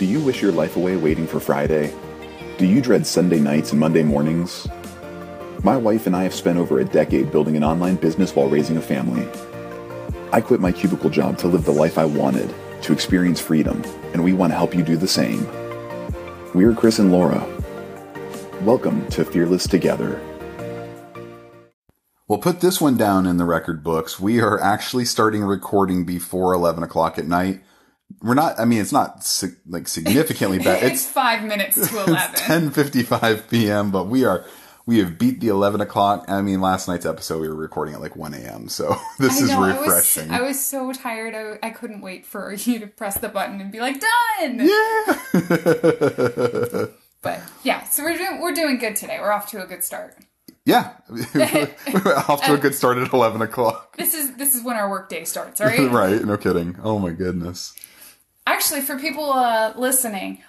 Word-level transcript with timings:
Do 0.00 0.06
you 0.06 0.20
wish 0.20 0.40
your 0.40 0.50
life 0.50 0.76
away 0.76 0.96
waiting 0.96 1.26
for 1.26 1.40
Friday? 1.40 1.92
Do 2.56 2.64
you 2.64 2.80
dread 2.80 3.06
Sunday 3.06 3.38
nights 3.38 3.72
and 3.72 3.78
Monday 3.78 4.02
mornings? 4.02 4.66
My 5.62 5.76
wife 5.76 6.06
and 6.06 6.16
I 6.16 6.22
have 6.22 6.32
spent 6.32 6.56
over 6.58 6.80
a 6.80 6.86
decade 6.86 7.30
building 7.30 7.54
an 7.54 7.62
online 7.62 7.96
business 7.96 8.34
while 8.34 8.48
raising 8.48 8.78
a 8.78 8.80
family. 8.80 9.28
I 10.32 10.40
quit 10.40 10.58
my 10.58 10.72
cubicle 10.72 11.10
job 11.10 11.36
to 11.40 11.48
live 11.48 11.66
the 11.66 11.72
life 11.72 11.98
I 11.98 12.06
wanted, 12.06 12.50
to 12.80 12.94
experience 12.94 13.40
freedom, 13.40 13.82
and 14.14 14.24
we 14.24 14.32
want 14.32 14.54
to 14.54 14.56
help 14.56 14.74
you 14.74 14.82
do 14.82 14.96
the 14.96 15.06
same. 15.06 15.46
We're 16.54 16.72
Chris 16.72 16.98
and 16.98 17.12
Laura. 17.12 17.46
Welcome 18.62 19.06
to 19.08 19.22
Fearless 19.22 19.68
Together. 19.68 20.18
We'll 22.26 22.38
put 22.38 22.62
this 22.62 22.80
one 22.80 22.96
down 22.96 23.26
in 23.26 23.36
the 23.36 23.44
record 23.44 23.84
books. 23.84 24.18
We 24.18 24.40
are 24.40 24.58
actually 24.58 25.04
starting 25.04 25.42
recording 25.42 26.06
before 26.06 26.54
11 26.54 26.82
o'clock 26.82 27.18
at 27.18 27.26
night. 27.26 27.60
We're 28.22 28.34
not, 28.34 28.58
I 28.58 28.64
mean, 28.64 28.80
it's 28.80 28.92
not 28.92 29.24
sig- 29.24 29.56
like 29.68 29.88
significantly 29.88 30.58
bad. 30.58 30.82
It's 30.92 31.06
five 31.06 31.44
minutes 31.44 31.76
to 31.88 32.04
eleven. 32.06 32.34
It's 32.34 32.42
10.55 32.42 33.50
p.m., 33.50 33.90
but 33.90 34.06
we 34.08 34.24
are, 34.24 34.44
we 34.86 34.98
have 34.98 35.18
beat 35.18 35.40
the 35.40 35.48
11 35.48 35.80
o'clock. 35.80 36.24
I 36.28 36.42
mean, 36.42 36.60
last 36.60 36.88
night's 36.88 37.06
episode, 37.06 37.40
we 37.40 37.48
were 37.48 37.54
recording 37.54 37.94
at 37.94 38.00
like 38.00 38.16
1 38.16 38.34
a.m. 38.34 38.68
So 38.68 38.96
this 39.18 39.40
I 39.40 39.44
is 39.44 39.54
refreshing. 39.78 40.30
I 40.30 40.40
was, 40.40 40.40
I 40.40 40.46
was 40.48 40.66
so 40.66 40.92
tired. 40.92 41.34
I, 41.34 41.66
I 41.66 41.70
couldn't 41.70 42.00
wait 42.00 42.26
for 42.26 42.52
you 42.52 42.78
to 42.80 42.86
press 42.86 43.18
the 43.18 43.28
button 43.28 43.60
and 43.60 43.70
be 43.70 43.80
like, 43.80 44.00
done. 44.00 44.68
yeah. 44.68 45.16
But 47.22 47.40
yeah, 47.62 47.84
so 47.84 48.02
we're 48.02 48.16
doing 48.16 48.40
we're 48.40 48.54
doing 48.54 48.78
good 48.78 48.96
today. 48.96 49.18
We're 49.20 49.30
off 49.32 49.50
to 49.50 49.62
a 49.62 49.66
good 49.66 49.84
start. 49.84 50.16
yeah. 50.64 50.94
We're 51.34 52.16
off 52.28 52.42
to 52.44 52.54
a 52.54 52.58
good 52.58 52.74
start 52.74 52.96
at 52.96 53.12
11 53.12 53.42
o'clock. 53.42 53.94
This 53.98 54.14
is 54.14 54.36
this 54.36 54.54
is 54.54 54.64
when 54.64 54.76
our 54.76 54.88
work 54.88 55.10
day 55.10 55.24
starts, 55.24 55.60
right? 55.60 55.90
right. 55.90 56.24
No 56.24 56.38
kidding. 56.38 56.76
Oh 56.82 56.98
my 56.98 57.10
goodness. 57.10 57.74
Actually, 58.46 58.80
for 58.80 58.98
people 58.98 59.30
uh, 59.32 59.72
listening, 59.76 60.42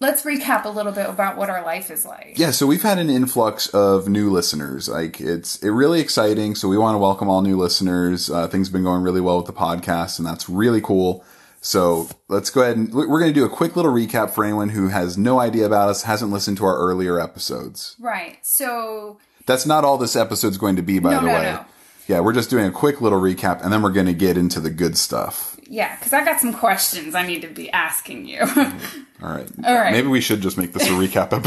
let's 0.00 0.22
recap 0.24 0.64
a 0.64 0.68
little 0.68 0.92
bit 0.92 1.08
about 1.08 1.36
what 1.36 1.48
our 1.48 1.62
life 1.64 1.90
is 1.90 2.04
like. 2.04 2.34
Yeah, 2.36 2.50
so 2.50 2.66
we've 2.66 2.82
had 2.82 2.98
an 2.98 3.08
influx 3.08 3.68
of 3.68 4.08
new 4.08 4.30
listeners. 4.30 4.88
Like 4.88 5.20
it's 5.20 5.62
it 5.62 5.70
really 5.70 6.00
exciting. 6.00 6.54
So 6.54 6.68
we 6.68 6.76
want 6.78 6.94
to 6.94 6.98
welcome 6.98 7.28
all 7.28 7.42
new 7.42 7.56
listeners. 7.56 8.28
Uh, 8.30 8.46
things 8.48 8.68
have 8.68 8.72
been 8.72 8.84
going 8.84 9.02
really 9.02 9.20
well 9.20 9.38
with 9.38 9.46
the 9.46 9.52
podcast, 9.52 10.18
and 10.18 10.26
that's 10.26 10.48
really 10.48 10.80
cool. 10.80 11.24
So 11.60 12.08
let's 12.28 12.50
go 12.50 12.60
ahead 12.60 12.76
and 12.76 12.92
we're 12.92 13.06
going 13.06 13.32
to 13.32 13.40
do 13.40 13.46
a 13.46 13.48
quick 13.48 13.74
little 13.74 13.90
recap 13.92 14.30
for 14.30 14.44
anyone 14.44 14.68
who 14.68 14.88
has 14.88 15.16
no 15.16 15.40
idea 15.40 15.64
about 15.64 15.88
us, 15.88 16.02
hasn't 16.02 16.30
listened 16.30 16.58
to 16.58 16.64
our 16.66 16.76
earlier 16.76 17.18
episodes. 17.18 17.96
Right. 17.98 18.36
So 18.42 19.18
That's 19.46 19.64
not 19.64 19.82
all 19.82 19.96
this 19.96 20.14
episode's 20.14 20.58
going 20.58 20.76
to 20.76 20.82
be, 20.82 20.98
by 20.98 21.12
No, 21.12 21.20
the 21.20 21.26
no, 21.26 21.32
way. 21.32 21.42
no. 21.52 21.64
Yeah, 22.06 22.20
we're 22.20 22.32
just 22.34 22.50
doing 22.50 22.66
a 22.66 22.70
quick 22.70 23.00
little 23.00 23.20
recap, 23.20 23.62
and 23.62 23.72
then 23.72 23.80
we're 23.82 23.90
going 23.90 24.06
to 24.06 24.12
get 24.14 24.36
into 24.36 24.60
the 24.60 24.70
good 24.70 24.96
stuff. 24.98 25.58
yeah, 25.66 25.96
because 25.96 26.12
I 26.12 26.24
got 26.24 26.38
some 26.40 26.52
questions 26.52 27.14
I 27.14 27.26
need 27.26 27.40
to 27.42 27.48
be 27.48 27.70
asking 27.70 28.26
you. 28.26 28.40
All 29.22 29.30
right. 29.30 29.48
All 29.64 29.74
right. 29.74 29.92
Maybe 29.92 30.08
we 30.08 30.20
should 30.20 30.40
just 30.42 30.58
make 30.58 30.72
this 30.74 30.86
a 30.86 30.90
recap 30.92 31.32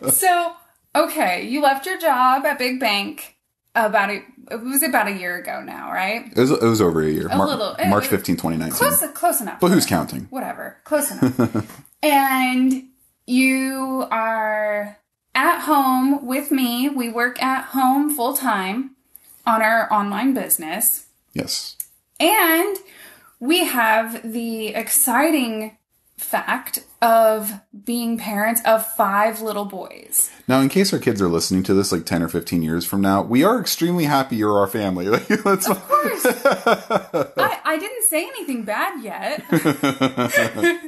episode. 0.00 0.10
so 0.12 0.52
okay, 0.96 1.46
you 1.46 1.60
left 1.62 1.84
your 1.86 1.98
job 1.98 2.44
at 2.46 2.58
Big 2.58 2.80
Bank 2.80 3.36
about 3.74 4.10
a 4.10 4.22
it 4.50 4.56
was 4.62 4.82
about 4.82 5.06
a 5.06 5.12
year 5.12 5.36
ago 5.38 5.62
now, 5.62 5.90
right? 5.92 6.26
it, 6.34 6.38
was, 6.40 6.50
it 6.50 6.62
was 6.62 6.80
over 6.82 7.00
a 7.02 7.08
year. 7.10 7.28
Mar- 7.28 7.46
little- 7.46 7.74
it- 7.74 7.88
March 7.88 8.06
it- 8.06 8.10
15, 8.10 8.36
2019. 8.36 8.76
Close 8.76 9.02
close 9.12 9.40
enough. 9.40 9.60
But 9.60 9.70
who's 9.70 9.86
counting? 9.86 10.26
whatever, 10.30 10.78
close 10.84 11.10
enough. 11.10 11.84
and 12.02 12.84
you 13.26 14.06
are 14.10 14.98
at 15.34 15.60
home 15.60 16.26
with 16.26 16.50
me. 16.50 16.88
We 16.88 17.08
work 17.08 17.42
at 17.42 17.66
home 17.66 18.14
full 18.14 18.34
time 18.34 18.96
on 19.46 19.62
our 19.62 19.92
online 19.92 20.34
business. 20.34 21.06
Yes. 21.32 21.76
And 22.20 22.76
we 23.40 23.64
have 23.64 24.32
the 24.32 24.68
exciting 24.68 25.76
fact 26.16 26.84
of 27.00 27.52
being 27.84 28.16
parents 28.16 28.60
of 28.64 28.86
five 28.94 29.40
little 29.40 29.64
boys. 29.64 30.30
Now, 30.46 30.60
in 30.60 30.68
case 30.68 30.92
our 30.92 31.00
kids 31.00 31.20
are 31.20 31.28
listening 31.28 31.64
to 31.64 31.74
this 31.74 31.90
like 31.90 32.06
10 32.06 32.22
or 32.22 32.28
15 32.28 32.62
years 32.62 32.84
from 32.84 33.00
now, 33.00 33.22
we 33.22 33.42
are 33.42 33.60
extremely 33.60 34.04
happy 34.04 34.36
you're 34.36 34.58
our 34.58 34.68
family. 34.68 35.06
Like, 35.08 35.28
Of 35.68 35.88
course. 35.88 36.24
I, 37.36 37.58
I 37.64 37.78
didn't 37.78 38.04
say 38.04 38.24
anything 38.24 38.64
bad 38.64 39.02
yet. 39.02 39.42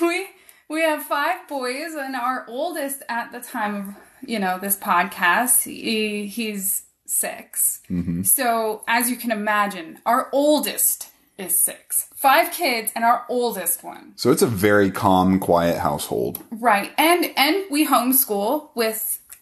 we 0.00 0.26
we 0.68 0.82
have 0.82 1.02
five 1.02 1.46
boys 1.48 1.94
and 1.94 2.16
our 2.16 2.44
oldest 2.48 3.02
at 3.08 3.32
the 3.32 3.40
time 3.40 3.74
of 3.74 4.28
you 4.28 4.38
know 4.38 4.58
this 4.58 4.76
podcast 4.76 5.62
he, 5.62 6.26
he's 6.26 6.82
6 7.06 7.82
mm-hmm. 7.88 8.22
so 8.22 8.82
as 8.88 9.08
you 9.10 9.16
can 9.16 9.30
imagine 9.30 10.00
our 10.04 10.28
oldest 10.32 11.10
is 11.38 11.56
six. 11.56 12.08
Five 12.14 12.52
kids 12.52 12.92
and 12.94 13.04
our 13.04 13.24
oldest 13.28 13.84
one. 13.84 14.12
So 14.16 14.30
it's 14.30 14.42
a 14.42 14.46
very 14.46 14.90
calm, 14.90 15.38
quiet 15.38 15.78
household. 15.78 16.42
right. 16.50 16.92
And 16.96 17.30
and 17.36 17.64
we 17.70 17.86
homeschool 17.86 18.70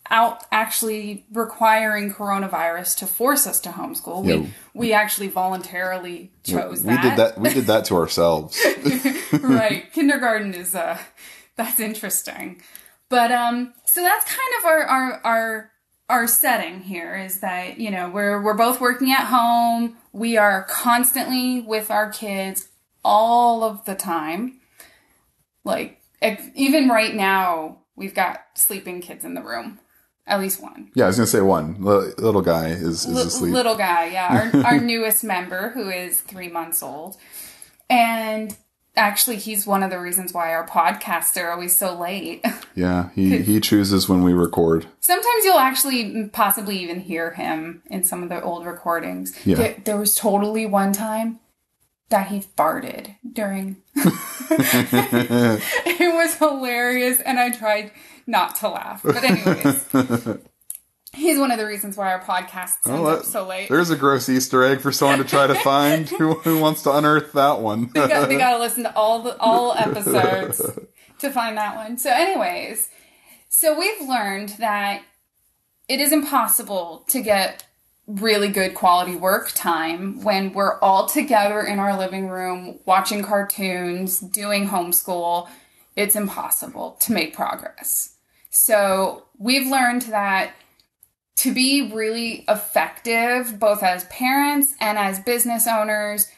without 0.04 0.44
actually 0.52 1.24
requiring 1.32 2.12
coronavirus 2.12 2.96
to 2.98 3.06
force 3.06 3.46
us 3.46 3.60
to 3.60 3.70
homeschool 3.70 4.26
Yeah. 4.26 4.36
we 4.36 4.54
we 4.74 4.92
actually 4.92 5.28
voluntarily 5.28 6.30
chose 6.42 6.82
We 6.82 6.96
did 6.98 7.16
that. 7.16 7.38
We 7.38 7.52
did 7.52 7.66
that 7.66 7.84
to 7.86 7.96
ourselves. 7.96 8.58
right. 9.40 9.90
Kindergarten 9.92 10.54
is 10.54 10.74
uh 10.74 10.98
that's 11.56 11.80
interesting. 11.80 12.60
But 13.08 13.32
um 13.32 13.72
so 13.84 14.02
that's 14.02 14.24
kind 14.24 14.52
of 14.58 14.64
our 14.66 14.82
our 14.82 15.20
our 15.24 15.70
our 16.10 16.26
setting 16.26 16.82
here 16.82 17.16
is 17.16 17.40
that, 17.40 17.78
you 17.78 17.90
know, 17.90 18.10
we're 18.10 18.42
we're 18.42 18.54
both 18.54 18.80
working 18.80 19.10
at 19.12 19.24
home. 19.26 19.96
We 20.12 20.36
are 20.36 20.64
constantly 20.64 21.60
with 21.60 21.90
our 21.90 22.10
kids 22.10 22.68
all 23.02 23.64
of 23.64 23.84
the 23.86 23.94
time. 23.94 24.60
Like 25.64 26.00
even 26.54 26.88
right 26.88 27.14
now, 27.14 27.78
we've 27.96 28.14
got 28.14 28.42
sleeping 28.54 29.00
kids 29.00 29.24
in 29.24 29.34
the 29.34 29.42
room. 29.42 29.78
At 30.26 30.40
least 30.40 30.62
one. 30.62 30.90
yeah, 30.94 31.04
I 31.04 31.06
was 31.08 31.16
gonna 31.16 31.26
say 31.26 31.40
one 31.42 31.76
Li- 31.84 32.12
little 32.16 32.40
guy 32.42 32.68
is 32.68 33.04
is 33.04 33.08
Li- 33.08 33.22
asleep. 33.22 33.52
Little 33.52 33.76
guy, 33.76 34.06
yeah. 34.06 34.50
Our, 34.54 34.64
our 34.74 34.80
newest 34.80 35.22
member, 35.22 35.70
who 35.70 35.90
is 35.90 36.20
three 36.20 36.48
months 36.48 36.82
old. 36.82 37.16
And 37.90 38.56
actually, 38.96 39.36
he's 39.36 39.66
one 39.66 39.82
of 39.82 39.90
the 39.90 40.00
reasons 40.00 40.32
why 40.32 40.54
our 40.54 40.66
podcasts 40.66 41.36
are 41.40 41.50
always 41.50 41.76
so 41.76 41.98
late. 41.98 42.44
Yeah, 42.76 43.10
he 43.14 43.38
he 43.42 43.60
chooses 43.60 44.08
when 44.08 44.24
we 44.24 44.32
record. 44.32 44.86
Sometimes 44.98 45.44
you'll 45.44 45.60
actually 45.60 46.28
possibly 46.32 46.76
even 46.78 46.98
hear 46.98 47.30
him 47.34 47.82
in 47.86 48.02
some 48.02 48.24
of 48.24 48.28
the 48.30 48.42
old 48.42 48.66
recordings. 48.66 49.32
Yeah. 49.46 49.54
There, 49.54 49.76
there 49.84 49.96
was 49.96 50.16
totally 50.16 50.66
one 50.66 50.92
time 50.92 51.38
that 52.10 52.28
he 52.28 52.40
farted 52.40 53.16
during. 53.32 53.78
it 53.96 55.60
was 56.14 56.34
hilarious, 56.36 57.20
and 57.20 57.38
I 57.38 57.50
tried 57.50 57.92
not 58.26 58.56
to 58.56 58.68
laugh. 58.68 59.02
But, 59.02 59.24
anyways. 59.24 59.86
He's 61.14 61.38
one 61.38 61.52
of 61.52 61.58
the 61.58 61.66
reasons 61.66 61.96
why 61.96 62.12
our 62.12 62.20
podcast 62.20 62.78
ends 62.86 62.88
Oh, 62.88 63.06
up 63.06 63.24
so 63.24 63.46
late. 63.46 63.68
There's 63.68 63.90
a 63.90 63.96
gross 63.96 64.28
Easter 64.28 64.64
egg 64.64 64.80
for 64.80 64.90
someone 64.90 65.18
to 65.18 65.24
try 65.24 65.46
to 65.46 65.54
find. 65.54 66.08
who, 66.08 66.34
who 66.40 66.58
wants 66.58 66.82
to 66.82 66.92
unearth 66.92 67.32
that 67.34 67.60
one? 67.60 67.90
they 67.94 68.08
got, 68.08 68.28
they 68.28 68.36
got 68.36 68.54
to 68.54 68.58
listen 68.58 68.82
to 68.82 68.94
all 68.96 69.22
the 69.22 69.36
all 69.38 69.74
episodes 69.74 70.60
to 71.20 71.30
find 71.30 71.56
that 71.56 71.76
one. 71.76 71.98
So, 71.98 72.10
anyways, 72.10 72.90
so 73.48 73.78
we've 73.78 74.08
learned 74.08 74.56
that 74.58 75.02
it 75.88 76.00
is 76.00 76.12
impossible 76.12 77.04
to 77.10 77.22
get 77.22 77.64
really 78.06 78.48
good 78.48 78.74
quality 78.74 79.16
work 79.16 79.52
time 79.52 80.22
when 80.22 80.52
we're 80.52 80.78
all 80.80 81.06
together 81.06 81.60
in 81.60 81.78
our 81.78 81.98
living 81.98 82.28
room 82.28 82.78
watching 82.84 83.22
cartoons, 83.22 84.20
doing 84.20 84.68
homeschool. 84.68 85.48
It's 85.96 86.16
impossible 86.16 86.96
to 87.00 87.12
make 87.12 87.34
progress. 87.34 88.16
So, 88.50 89.26
we've 89.38 89.66
learned 89.66 90.02
that 90.02 90.52
to 91.36 91.52
be 91.52 91.90
really 91.92 92.44
effective, 92.48 93.58
both 93.58 93.82
as 93.82 94.04
parents 94.04 94.74
and 94.80 94.98
as 94.98 95.18
business 95.18 95.66
owners, 95.66 96.28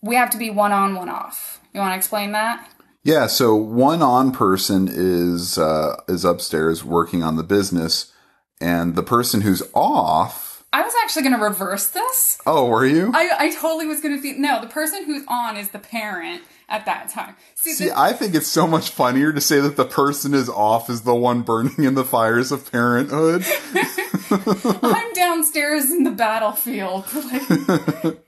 we 0.00 0.14
have 0.14 0.30
to 0.30 0.38
be 0.38 0.50
one 0.50 0.72
on, 0.72 0.94
one 0.94 1.08
off. 1.08 1.60
You 1.74 1.80
want 1.80 1.92
to 1.92 1.96
explain 1.96 2.32
that? 2.32 2.70
Yeah, 3.04 3.26
so 3.26 3.54
one 3.54 4.02
on 4.02 4.32
person 4.32 4.88
is 4.90 5.56
uh, 5.56 6.00
is 6.08 6.24
upstairs 6.24 6.84
working 6.84 7.22
on 7.22 7.36
the 7.36 7.42
business, 7.42 8.12
and 8.60 8.96
the 8.96 9.02
person 9.02 9.42
who's 9.42 9.62
off. 9.74 10.47
I 10.72 10.82
was 10.82 10.92
actually 11.02 11.22
going 11.22 11.36
to 11.36 11.42
reverse 11.42 11.88
this. 11.88 12.38
Oh, 12.46 12.66
were 12.66 12.86
you? 12.86 13.10
I, 13.14 13.30
I 13.38 13.54
totally 13.54 13.86
was 13.86 14.00
going 14.00 14.14
to 14.14 14.20
think, 14.20 14.38
no, 14.38 14.60
the 14.60 14.66
person 14.66 15.04
who's 15.04 15.24
on 15.26 15.56
is 15.56 15.70
the 15.70 15.78
parent 15.78 16.42
at 16.68 16.84
that 16.84 17.08
time. 17.08 17.36
See, 17.54 17.72
See, 17.72 17.86
the, 17.86 17.98
I 17.98 18.12
think 18.12 18.34
it's 18.34 18.48
so 18.48 18.66
much 18.66 18.90
funnier 18.90 19.32
to 19.32 19.40
say 19.40 19.60
that 19.60 19.76
the 19.76 19.86
person 19.86 20.34
is 20.34 20.48
off 20.50 20.90
is 20.90 21.02
the 21.02 21.14
one 21.14 21.40
burning 21.40 21.84
in 21.84 21.94
the 21.94 22.04
fires 22.04 22.52
of 22.52 22.70
parenthood. 22.70 23.44
I'm 24.82 25.12
downstairs 25.14 25.90
in 25.90 26.04
the 26.04 26.10
battlefield. 26.10 27.06
Like, 27.14 28.18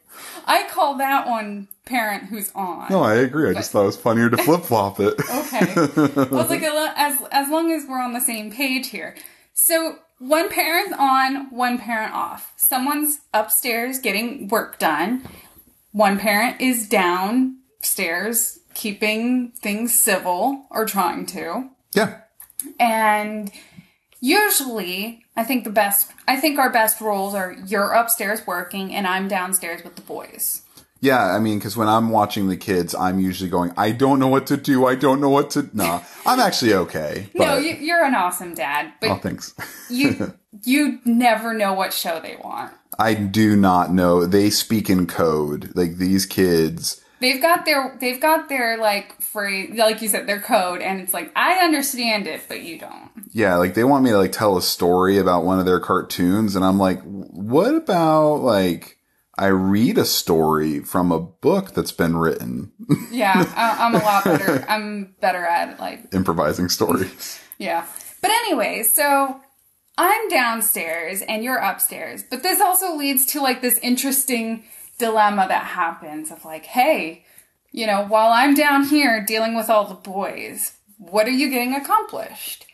I 0.46 0.66
call 0.69 0.96
that 0.98 1.28
one 1.28 1.69
parent 1.84 2.25
who's 2.25 2.50
on. 2.54 2.88
No, 2.90 3.02
I 3.02 3.14
agree. 3.14 3.48
I 3.48 3.52
just 3.52 3.70
thought 3.70 3.82
it 3.82 3.86
was 3.86 3.96
funnier 3.96 4.28
to 4.28 4.36
flip 4.36 4.62
flop 4.62 4.98
it. 4.98 5.14
Okay. 5.20 5.58
I 5.60 6.28
was 6.31 6.50
like, 6.50 6.62
as 6.62 7.22
as 7.31 7.50
long 7.50 7.70
as 7.70 7.84
we're 7.88 8.00
on 8.00 8.12
the 8.12 8.20
same 8.20 8.50
page 8.50 8.88
here. 8.88 9.14
So 9.52 9.98
one 10.20 10.50
parent's 10.50 10.94
on, 10.99 11.49
one 11.50 11.78
parent 11.78 12.12
off. 12.12 12.52
Someone's 12.56 13.20
upstairs 13.32 13.99
getting 13.99 14.49
work 14.49 14.78
done. 14.78 15.26
One 15.93 16.19
parent 16.19 16.61
is 16.61 16.87
downstairs 16.87 18.61
keeping 18.75 19.52
things 19.52 19.94
civil 19.94 20.67
or 20.70 20.84
trying 20.84 21.25
to. 21.26 21.70
Yeah. 21.94 22.20
And 22.78 23.50
usually, 24.20 25.25
I 25.37 25.44
think 25.44 25.64
the 25.64 25.70
best, 25.70 26.12
I 26.28 26.37
think 26.37 26.58
our 26.58 26.70
best 26.70 27.00
rules 27.00 27.34
are 27.34 27.56
you're 27.67 27.93
upstairs 27.93 28.46
working 28.46 28.94
and 28.94 29.06
I'm 29.06 29.26
downstairs 29.26 29.82
with 29.82 29.96
the 29.96 30.02
boys. 30.02 30.62
Yeah, 31.00 31.35
I 31.35 31.38
mean, 31.38 31.58
because 31.58 31.76
when 31.76 31.88
I'm 31.88 32.11
watching 32.11 32.49
the 32.49 32.56
kids, 32.56 32.94
I'm 32.94 33.19
usually 33.19 33.49
going, 33.49 33.73
I 33.76 33.91
don't 33.91 34.19
know 34.19 34.29
what 34.29 34.47
to 34.49 34.56
do. 34.56 34.87
I 34.87 34.94
don't 34.94 35.20
know 35.20 35.31
what 35.31 35.50
to. 35.50 35.69
Nah, 35.81 36.02
I'm 36.26 36.41
actually 36.41 36.75
okay. 36.75 37.29
But, 37.35 37.47
no, 37.47 37.58
you, 37.58 37.75
you're 37.75 38.05
an 38.05 38.14
awesome 38.14 38.55
dad, 38.55 38.93
but 39.00 39.11
oh, 39.11 39.14
thanks. 39.17 39.55
you 39.88 40.35
you 40.64 40.99
never 41.05 41.55
know 41.55 41.73
what 41.73 41.94
show 41.94 42.20
they 42.20 42.37
want. 42.43 42.73
I 42.99 43.14
do 43.14 43.56
not 43.56 43.93
know. 43.93 44.26
They 44.26 44.50
speak 44.50 44.91
in 44.91 45.06
code. 45.06 45.70
Like 45.75 45.97
these 45.97 46.26
kids. 46.26 47.00
They've 47.20 47.41
got 47.41 47.64
their 47.64 47.96
they've 48.00 48.20
got 48.20 48.49
their 48.49 48.79
like 48.79 49.20
phrase, 49.23 49.73
like 49.76 50.03
you 50.03 50.08
said, 50.08 50.26
their 50.26 50.41
code, 50.41 50.82
and 50.82 51.00
it's 51.00 51.14
like 51.14 51.31
I 51.37 51.64
understand 51.64 52.26
it, 52.26 52.43
but 52.49 52.62
you 52.62 52.79
don't. 52.79 53.11
Yeah, 53.31 53.56
like 53.56 53.75
they 53.75 53.85
want 53.85 54.05
me 54.05 54.11
to 54.11 54.19
like 54.19 54.32
tell 54.32 54.56
a 54.56 54.62
story 54.62 55.19
about 55.19 55.44
one 55.44 55.58
of 55.58 55.67
their 55.67 55.81
cartoons, 55.81 56.56
and 56.56 56.64
I'm 56.64 56.79
like, 56.79 57.00
what 57.03 57.75
about 57.75 58.37
like 58.37 58.99
I 59.40 59.46
read 59.46 59.96
a 59.96 60.04
story 60.04 60.81
from 60.81 61.10
a 61.10 61.19
book 61.19 61.72
that's 61.72 61.92
been 61.92 62.14
written, 62.19 62.72
Yeah, 63.10 63.32
I, 63.56 63.87
I'm 63.87 63.94
a 63.94 63.98
lot 63.98 64.25
better. 64.25 64.66
I'm 64.69 65.14
better 65.19 65.42
at 65.46 65.81
like 65.81 66.12
improvising 66.12 66.69
stories. 66.69 67.40
Yeah. 67.58 67.84
But 68.22 68.31
anyway, 68.31 68.82
so 68.84 69.38
I'm 69.98 70.28
downstairs 70.31 71.20
and 71.20 71.44
you're 71.44 71.58
upstairs. 71.58 72.22
But 72.22 72.42
this 72.42 72.58
also 72.58 72.96
leads 72.96 73.26
to 73.26 73.42
like 73.42 73.60
this 73.60 73.78
interesting 73.81 74.64
dilemma 74.98 75.46
that 75.46 75.64
happens 75.64 76.31
of 76.31 76.46
like, 76.46 76.64
hey, 76.64 77.26
you 77.70 77.86
know, 77.86 78.06
while 78.06 78.32
I'm 78.32 78.54
down 78.54 78.84
here 78.84 79.22
dealing 79.22 79.54
with 79.54 79.69
all 79.69 79.84
the 79.84 79.94
boys, 79.94 80.72
what 80.96 81.26
are 81.26 81.32
you 81.32 81.50
getting 81.50 81.75
accomplished? 81.75 82.64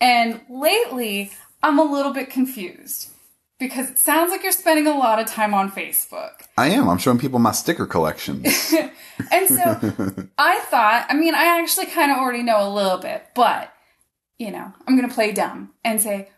And 0.00 0.42
lately, 0.48 1.32
I'm 1.60 1.80
a 1.80 1.92
little 1.92 2.12
bit 2.12 2.30
confused 2.30 3.10
because 3.58 3.90
it 3.90 3.98
sounds 3.98 4.30
like 4.30 4.42
you're 4.42 4.52
spending 4.52 4.86
a 4.86 4.96
lot 4.96 5.18
of 5.18 5.26
time 5.26 5.54
on 5.54 5.70
Facebook. 5.70 6.42
I 6.58 6.68
am. 6.70 6.88
I'm 6.88 6.98
showing 6.98 7.18
people 7.18 7.38
my 7.38 7.52
sticker 7.52 7.86
collections. 7.86 8.74
And 9.32 9.48
so 9.48 10.28
I 10.38 10.60
thought, 10.60 11.06
I 11.08 11.14
mean, 11.14 11.34
I 11.34 11.58
actually 11.60 11.86
kind 11.86 12.10
of 12.12 12.18
already 12.18 12.42
know 12.42 12.68
a 12.68 12.70
little 12.70 12.98
bit, 12.98 13.28
but, 13.34 13.72
you 14.38 14.50
know, 14.50 14.72
I'm 14.86 14.96
going 14.96 15.08
to 15.08 15.14
play 15.14 15.32
dumb 15.32 15.70
and 15.84 16.00
say, 16.00 16.28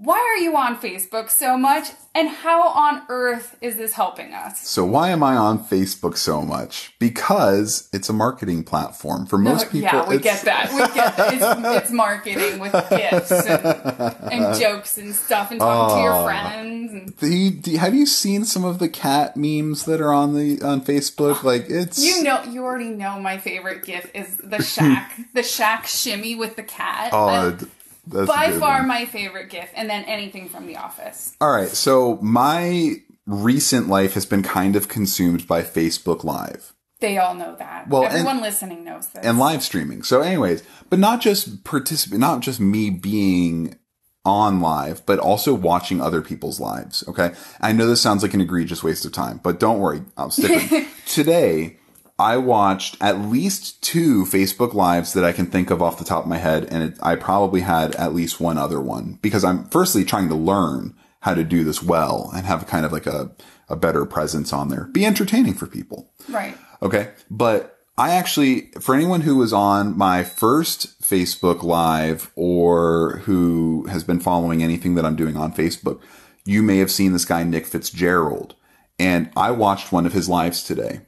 why 0.00 0.16
are 0.16 0.40
you 0.42 0.56
on 0.56 0.76
Facebook 0.78 1.28
so 1.28 1.58
much? 1.58 1.88
And 2.14 2.28
how 2.28 2.68
on 2.68 3.02
earth 3.08 3.56
is 3.60 3.76
this 3.76 3.92
helping 3.92 4.32
us? 4.32 4.66
so 4.66 4.84
why 4.84 5.10
am 5.10 5.22
I 5.22 5.36
on 5.36 5.58
Facebook 5.62 6.16
so 6.16 6.40
much? 6.42 6.92
Because 6.98 7.88
it's 7.92 8.08
a 8.08 8.12
marketing 8.12 8.64
platform 8.64 9.26
for 9.26 9.38
most 9.38 9.70
people. 9.70 9.80
yeah, 9.92 10.08
we 10.08 10.16
it's- 10.16 10.42
get 10.42 10.44
that. 10.46 10.72
We 10.72 10.78
get 10.94 11.16
that. 11.16 11.34
It's, 11.34 11.44
it's 11.84 11.90
marketing 11.92 12.58
with 12.58 12.72
gifts 12.90 13.30
and, 13.30 14.14
and 14.32 14.58
jokes 14.58 14.98
and 14.98 15.14
stuff 15.14 15.50
and 15.52 15.60
talking 15.60 15.96
to 15.96 16.00
Oh. 16.00 16.04
your 16.04 16.12
ah. 16.14 16.24
friends. 16.24 16.92
And 16.92 17.08
The, 17.18 17.50
do, 17.50 17.76
have 17.76 17.94
you 17.94 18.06
seen 18.06 18.44
some 18.44 18.64
of 18.64 18.78
the 18.80 18.88
cat 18.88 19.36
memes 19.36 19.84
that 19.84 20.00
are 20.00 20.12
on 20.12 20.34
the 20.34 20.60
on 20.62 20.80
Facebook? 20.80 21.42
Like 21.44 21.66
it's 21.68 22.02
you 22.04 22.22
know, 22.24 22.42
you 22.44 22.64
already 22.64 22.88
know 22.90 23.20
my 23.20 23.38
favorite 23.38 23.84
gif 23.84 24.10
is 24.14 24.36
the 24.38 24.58
Shaq, 24.58 25.10
the 25.34 25.42
Shaq 25.42 25.86
shimmy 25.86 26.34
with 26.34 26.56
the 26.56 26.62
cat. 26.64 27.10
Oh, 27.12 27.52
d- 27.52 27.66
that's 28.08 28.26
by 28.28 28.52
far 28.52 28.78
one. 28.80 28.88
my 28.88 29.04
favorite 29.06 29.50
gift, 29.50 29.72
and 29.76 29.88
then 29.88 30.04
anything 30.04 30.48
from 30.48 30.66
The 30.66 30.76
Office. 30.76 31.34
All 31.40 31.50
right, 31.52 31.68
so 31.68 32.18
my 32.22 32.96
recent 33.26 33.88
life 33.88 34.14
has 34.14 34.26
been 34.26 34.42
kind 34.42 34.74
of 34.76 34.88
consumed 34.88 35.46
by 35.46 35.62
Facebook 35.62 36.24
Live. 36.24 36.72
They 37.00 37.18
all 37.18 37.34
know 37.34 37.54
that. 37.56 37.88
Well, 37.88 38.04
and- 38.04 38.12
everyone 38.12 38.40
listening 38.42 38.84
knows 38.84 39.06
this. 39.08 39.24
and 39.24 39.38
live 39.38 39.62
streaming. 39.62 40.02
So, 40.02 40.20
anyways, 40.20 40.64
but 40.90 40.98
not 40.98 41.20
just 41.20 41.62
participate, 41.64 42.18
not 42.18 42.40
just 42.40 42.58
me 42.58 42.90
being 42.90 43.78
on 44.24 44.60
live, 44.60 45.06
but 45.06 45.18
also 45.18 45.54
watching 45.54 46.00
other 46.00 46.20
people's 46.20 46.58
lives. 46.60 47.04
Okay. 47.08 47.32
I 47.60 47.72
know 47.72 47.86
this 47.86 48.00
sounds 48.02 48.22
like 48.22 48.34
an 48.34 48.40
egregious 48.40 48.82
waste 48.82 49.04
of 49.06 49.12
time, 49.12 49.40
but 49.42 49.60
don't 49.60 49.78
worry. 49.78 50.02
I'll 50.16 50.30
stick 50.30 50.70
with 50.70 50.86
Today, 51.06 51.77
I 52.18 52.36
watched 52.36 52.96
at 53.00 53.20
least 53.20 53.80
two 53.82 54.24
Facebook 54.24 54.74
lives 54.74 55.12
that 55.12 55.24
I 55.24 55.32
can 55.32 55.46
think 55.46 55.70
of 55.70 55.80
off 55.80 55.98
the 55.98 56.04
top 56.04 56.24
of 56.24 56.28
my 56.28 56.38
head. 56.38 56.64
And 56.64 56.82
it, 56.82 56.98
I 57.00 57.14
probably 57.14 57.60
had 57.60 57.94
at 57.94 58.14
least 58.14 58.40
one 58.40 58.58
other 58.58 58.80
one 58.80 59.18
because 59.22 59.44
I'm 59.44 59.68
firstly 59.68 60.04
trying 60.04 60.28
to 60.28 60.34
learn 60.34 60.94
how 61.20 61.34
to 61.34 61.44
do 61.44 61.62
this 61.62 61.82
well 61.82 62.30
and 62.34 62.44
have 62.44 62.66
kind 62.66 62.84
of 62.84 62.92
like 62.92 63.06
a, 63.06 63.30
a 63.68 63.76
better 63.76 64.04
presence 64.04 64.52
on 64.52 64.68
there. 64.68 64.84
Be 64.84 65.06
entertaining 65.06 65.54
for 65.54 65.66
people. 65.66 66.10
right. 66.28 66.56
Okay. 66.82 67.10
But 67.30 67.78
I 67.96 68.10
actually, 68.14 68.70
for 68.80 68.94
anyone 68.94 69.22
who 69.22 69.36
was 69.36 69.52
on 69.52 69.96
my 69.98 70.22
first 70.22 71.00
Facebook 71.02 71.62
Live 71.62 72.30
or 72.36 73.18
who 73.24 73.86
has 73.86 74.04
been 74.04 74.20
following 74.20 74.62
anything 74.62 74.94
that 74.94 75.04
I'm 75.04 75.16
doing 75.16 75.36
on 75.36 75.52
Facebook, 75.52 76.00
you 76.44 76.62
may 76.62 76.78
have 76.78 76.90
seen 76.90 77.12
this 77.12 77.24
guy, 77.24 77.42
Nick 77.42 77.66
Fitzgerald. 77.66 78.54
And 79.00 79.30
I 79.36 79.50
watched 79.50 79.92
one 79.92 80.06
of 80.06 80.12
his 80.12 80.28
lives 80.28 80.62
today. 80.62 81.00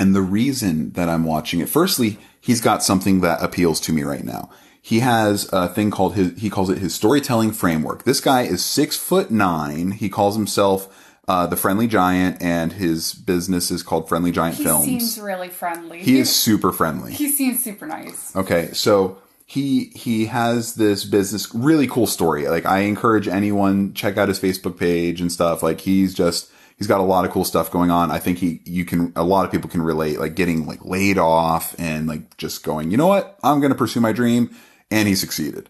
And 0.00 0.14
the 0.14 0.22
reason 0.22 0.92
that 0.92 1.08
I'm 1.08 1.24
watching 1.24 1.60
it, 1.60 1.68
firstly, 1.68 2.18
he's 2.40 2.60
got 2.60 2.82
something 2.82 3.20
that 3.20 3.42
appeals 3.42 3.78
to 3.80 3.92
me 3.92 4.02
right 4.02 4.24
now. 4.24 4.50
He 4.82 5.00
has 5.00 5.48
a 5.52 5.68
thing 5.68 5.90
called 5.90 6.14
his, 6.14 6.40
he 6.40 6.48
calls 6.48 6.70
it 6.70 6.78
his 6.78 6.94
storytelling 6.94 7.52
framework. 7.52 8.04
This 8.04 8.20
guy 8.20 8.42
is 8.42 8.64
six 8.64 8.96
foot 8.96 9.30
nine. 9.30 9.90
He 9.90 10.08
calls 10.08 10.34
himself, 10.36 10.88
uh, 11.28 11.46
the 11.46 11.56
Friendly 11.56 11.86
Giant 11.86 12.40
and 12.42 12.72
his 12.72 13.12
business 13.12 13.70
is 13.70 13.82
called 13.82 14.08
Friendly 14.08 14.32
Giant 14.32 14.56
He 14.56 14.64
Films. 14.64 14.86
He 14.86 14.98
seems 14.98 15.20
really 15.20 15.48
friendly. 15.48 16.02
he 16.02 16.18
is 16.18 16.34
super 16.34 16.72
friendly. 16.72 17.12
He 17.12 17.28
seems 17.28 17.62
super 17.62 17.86
nice. 17.86 18.34
Okay, 18.34 18.70
so 18.72 19.18
he 19.44 19.92
he 19.94 20.26
has 20.26 20.76
this 20.76 21.04
business 21.04 21.54
really 21.54 21.86
cool 21.86 22.06
story. 22.06 22.48
Like 22.48 22.64
I 22.66 22.80
encourage 22.80 23.28
anyone 23.28 23.92
check 23.94 24.16
out 24.16 24.28
his 24.28 24.40
Facebook 24.40 24.78
page 24.78 25.20
and 25.20 25.30
stuff. 25.30 25.62
Like 25.62 25.82
he's 25.82 26.14
just 26.14 26.50
he's 26.80 26.86
got 26.86 26.98
a 26.98 27.04
lot 27.04 27.26
of 27.26 27.30
cool 27.30 27.44
stuff 27.44 27.70
going 27.70 27.90
on. 27.90 28.10
I 28.10 28.18
think 28.18 28.38
he 28.38 28.62
you 28.64 28.84
can 28.84 29.12
a 29.14 29.22
lot 29.22 29.44
of 29.44 29.52
people 29.52 29.70
can 29.70 29.82
relate 29.82 30.18
like 30.18 30.34
getting 30.34 30.66
like 30.66 30.82
laid 30.84 31.18
off 31.18 31.76
and 31.78 32.08
like 32.08 32.36
just 32.38 32.64
going, 32.64 32.90
"You 32.90 32.96
know 32.96 33.06
what? 33.06 33.38
I'm 33.44 33.60
going 33.60 33.70
to 33.70 33.78
pursue 33.78 34.00
my 34.00 34.12
dream." 34.12 34.56
And 34.90 35.06
he 35.06 35.14
succeeded. 35.14 35.68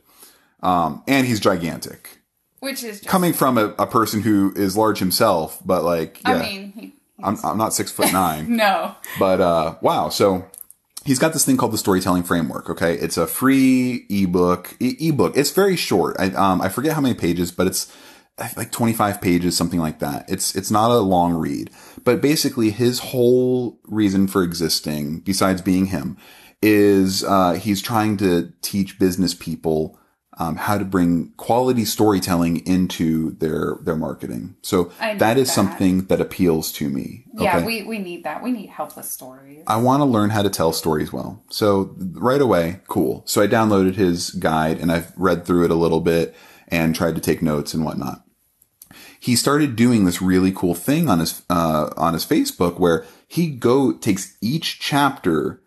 Um 0.62 1.02
and 1.06 1.26
he's 1.26 1.40
gigantic. 1.40 2.20
Which 2.60 2.84
is 2.84 3.00
just, 3.00 3.06
Coming 3.08 3.32
from 3.32 3.58
a, 3.58 3.74
a 3.78 3.86
person 3.86 4.22
who 4.22 4.52
is 4.54 4.76
large 4.76 4.98
himself, 5.00 5.58
but 5.64 5.82
like 5.82 6.20
yeah. 6.22 6.34
I 6.34 6.42
mean, 6.42 6.72
he, 6.72 6.94
I'm 7.22 7.36
I'm 7.44 7.58
not 7.58 7.74
6 7.74 7.90
foot 7.90 8.12
9. 8.12 8.56
no. 8.56 8.94
But 9.18 9.40
uh, 9.40 9.74
wow, 9.80 10.10
so 10.10 10.46
he's 11.04 11.18
got 11.18 11.32
this 11.32 11.44
thing 11.44 11.56
called 11.56 11.72
the 11.72 11.78
storytelling 11.78 12.22
framework. 12.22 12.70
Okay, 12.70 12.94
it's 12.94 13.16
a 13.16 13.26
free 13.26 14.06
ebook. 14.08 14.76
E- 14.78 15.08
ebook. 15.08 15.36
It's 15.36 15.50
very 15.50 15.76
short. 15.76 16.16
I 16.20 16.26
um 16.26 16.60
I 16.62 16.68
forget 16.68 16.92
how 16.94 17.00
many 17.00 17.14
pages, 17.14 17.50
but 17.50 17.66
it's 17.66 17.92
like 18.56 18.72
25 18.72 19.20
pages, 19.20 19.56
something 19.56 19.80
like 19.80 19.98
that. 19.98 20.28
It's 20.28 20.54
it's 20.54 20.70
not 20.70 20.90
a 20.90 20.98
long 20.98 21.34
read, 21.34 21.70
but 22.04 22.20
basically 22.20 22.70
his 22.70 22.98
whole 22.98 23.78
reason 23.84 24.26
for 24.26 24.42
existing, 24.42 25.20
besides 25.20 25.62
being 25.62 25.86
him, 25.86 26.16
is 26.62 27.24
uh, 27.24 27.52
he's 27.54 27.82
trying 27.82 28.16
to 28.18 28.52
teach 28.62 28.98
business 28.98 29.34
people. 29.34 29.96
Um, 30.38 30.56
how 30.56 30.78
to 30.78 30.86
bring 30.86 31.32
quality 31.36 31.84
storytelling 31.84 32.66
into 32.66 33.32
their 33.32 33.76
their 33.82 33.96
marketing. 33.96 34.56
So 34.62 34.84
that 34.98 35.36
is 35.36 35.48
that. 35.48 35.54
something 35.54 36.06
that 36.06 36.18
appeals 36.18 36.72
to 36.74 36.88
me. 36.88 37.26
Yeah, 37.34 37.58
okay? 37.58 37.66
we, 37.66 37.82
we 37.82 37.98
need 37.98 38.24
that. 38.24 38.42
We 38.42 38.50
need 38.50 38.70
helpless 38.70 39.10
stories. 39.10 39.64
I 39.66 39.76
want 39.76 40.00
to 40.00 40.06
learn 40.06 40.30
how 40.30 40.40
to 40.40 40.48
tell 40.48 40.72
stories 40.72 41.12
well. 41.12 41.42
So 41.50 41.94
right 41.98 42.40
away, 42.40 42.80
cool. 42.88 43.22
So 43.26 43.42
I 43.42 43.48
downloaded 43.48 43.96
his 43.96 44.30
guide 44.30 44.78
and 44.78 44.90
I've 44.90 45.12
read 45.14 45.44
through 45.44 45.66
it 45.66 45.70
a 45.70 45.74
little 45.74 46.00
bit 46.00 46.34
and 46.68 46.94
tried 46.94 47.16
to 47.16 47.20
take 47.20 47.42
notes 47.42 47.74
and 47.74 47.84
whatnot. 47.84 48.24
He 49.20 49.36
started 49.36 49.76
doing 49.76 50.06
this 50.06 50.22
really 50.22 50.50
cool 50.50 50.74
thing 50.74 51.08
on 51.08 51.20
his 51.20 51.42
uh, 51.50 51.90
on 51.96 52.14
his 52.14 52.24
Facebook 52.24 52.80
where 52.80 53.04
he 53.28 53.50
go 53.50 53.92
takes 53.92 54.36
each 54.40 54.80
chapter 54.80 55.60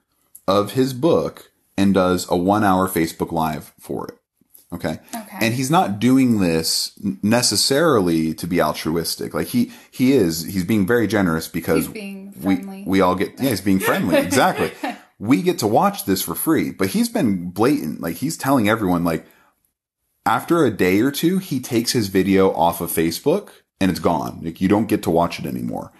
of 0.48 0.74
his 0.74 0.94
book 0.94 1.52
and 1.78 1.94
does 1.94 2.28
a 2.30 2.36
one 2.36 2.64
hour 2.64 2.90
Facebook 2.90 3.32
live 3.32 3.72
for 3.80 4.08
it. 4.08 4.18
Okay. 4.74 5.00
Okay. 5.16 5.38
And 5.40 5.54
he's 5.54 5.70
not 5.70 6.00
doing 6.00 6.40
this 6.40 6.98
necessarily 7.22 8.34
to 8.34 8.48
be 8.48 8.60
altruistic. 8.62 9.34
Like 9.34 9.48
he 9.48 9.72
he 9.92 10.14
is 10.14 10.44
he's 10.46 10.66
being 10.66 10.88
very 10.88 11.06
generous 11.06 11.48
because 11.48 11.90
we 11.90 12.32
we 12.86 13.02
all 13.02 13.16
get 13.16 13.40
yeah 13.40 13.52
he's 13.52 13.62
being 13.62 13.80
friendly 13.90 14.18
exactly. 14.18 14.72
we 15.20 15.44
get 15.44 15.60
to 15.60 15.68
watch 15.68 16.06
this 16.06 16.22
for 16.24 16.34
free, 16.34 16.72
but 16.72 16.90
he's 16.90 17.08
been 17.08 17.52
blatant. 17.52 18.02
Like 18.02 18.18
he's 18.18 18.36
telling 18.36 18.68
everyone 18.68 19.04
like 19.04 19.28
after 20.26 20.64
a 20.64 20.72
day 20.72 21.02
or 21.02 21.12
two 21.12 21.38
he 21.38 21.60
takes 21.60 21.92
his 21.92 22.08
video 22.08 22.52
off 22.54 22.82
of 22.82 22.92
Facebook 22.92 23.50
and 23.80 23.92
it's 23.92 24.00
gone. 24.00 24.40
Like 24.42 24.62
you 24.62 24.68
don't 24.68 24.88
get 24.88 25.04
to 25.04 25.10
watch 25.10 25.40
it 25.40 25.46
anymore. 25.46 25.92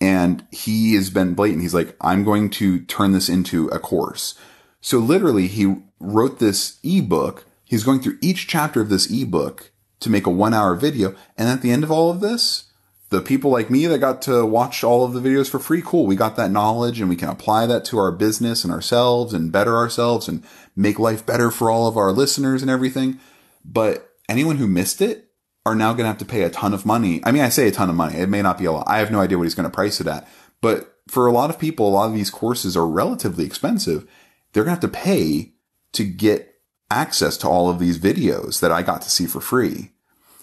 And 0.00 0.46
he 0.50 0.94
has 0.94 1.10
been 1.10 1.34
blatant. 1.34 1.62
He's 1.62 1.74
like, 1.74 1.96
I'm 2.00 2.24
going 2.24 2.50
to 2.50 2.80
turn 2.80 3.12
this 3.12 3.28
into 3.28 3.68
a 3.68 3.78
course. 3.78 4.38
So 4.80 4.98
literally 4.98 5.46
he 5.46 5.76
wrote 5.98 6.38
this 6.38 6.78
ebook. 6.82 7.44
He's 7.64 7.84
going 7.84 8.00
through 8.00 8.18
each 8.20 8.46
chapter 8.46 8.80
of 8.80 8.88
this 8.88 9.10
ebook 9.10 9.72
to 10.00 10.10
make 10.10 10.26
a 10.26 10.30
one 10.30 10.54
hour 10.54 10.74
video. 10.74 11.14
And 11.36 11.48
at 11.48 11.62
the 11.62 11.70
end 11.70 11.82
of 11.82 11.90
all 11.90 12.10
of 12.10 12.20
this, 12.20 12.64
the 13.08 13.20
people 13.20 13.50
like 13.50 13.70
me 13.70 13.86
that 13.86 13.98
got 13.98 14.20
to 14.22 14.44
watch 14.44 14.82
all 14.82 15.04
of 15.04 15.12
the 15.12 15.20
videos 15.20 15.48
for 15.48 15.58
free, 15.58 15.82
cool. 15.84 16.06
We 16.06 16.16
got 16.16 16.36
that 16.36 16.50
knowledge 16.50 17.00
and 17.00 17.08
we 17.08 17.16
can 17.16 17.28
apply 17.28 17.66
that 17.66 17.84
to 17.86 17.98
our 17.98 18.10
business 18.10 18.64
and 18.64 18.72
ourselves 18.72 19.32
and 19.32 19.52
better 19.52 19.76
ourselves 19.76 20.28
and 20.28 20.42
make 20.74 20.98
life 20.98 21.24
better 21.24 21.50
for 21.50 21.70
all 21.70 21.86
of 21.86 21.96
our 21.96 22.12
listeners 22.12 22.62
and 22.62 22.70
everything. 22.70 23.18
But 23.66 24.08
anyone 24.28 24.56
who 24.56 24.66
missed 24.66 25.00
it 25.00 25.30
are 25.64 25.74
now 25.74 25.92
going 25.92 26.04
to 26.04 26.08
have 26.08 26.18
to 26.18 26.24
pay 26.24 26.42
a 26.42 26.50
ton 26.50 26.72
of 26.72 26.86
money. 26.86 27.20
I 27.24 27.32
mean, 27.32 27.42
I 27.42 27.48
say 27.48 27.66
a 27.66 27.72
ton 27.72 27.90
of 27.90 27.96
money. 27.96 28.16
It 28.16 28.28
may 28.28 28.40
not 28.40 28.58
be 28.58 28.66
a 28.66 28.72
lot. 28.72 28.86
I 28.86 28.98
have 28.98 29.10
no 29.10 29.20
idea 29.20 29.36
what 29.36 29.44
he's 29.44 29.54
going 29.54 29.68
to 29.68 29.74
price 29.74 30.00
it 30.00 30.06
at. 30.06 30.28
But 30.60 30.96
for 31.08 31.26
a 31.26 31.32
lot 31.32 31.50
of 31.50 31.58
people, 31.58 31.88
a 31.88 31.90
lot 31.90 32.08
of 32.08 32.14
these 32.14 32.30
courses 32.30 32.76
are 32.76 32.86
relatively 32.86 33.44
expensive. 33.44 34.08
They're 34.52 34.64
going 34.64 34.76
to 34.76 34.80
have 34.86 34.92
to 34.92 34.98
pay 34.98 35.54
to 35.92 36.04
get 36.04 36.54
access 36.90 37.36
to 37.38 37.48
all 37.48 37.68
of 37.68 37.78
these 37.78 37.98
videos 37.98 38.60
that 38.60 38.70
I 38.70 38.82
got 38.82 39.02
to 39.02 39.10
see 39.10 39.26
for 39.26 39.40
free. 39.40 39.90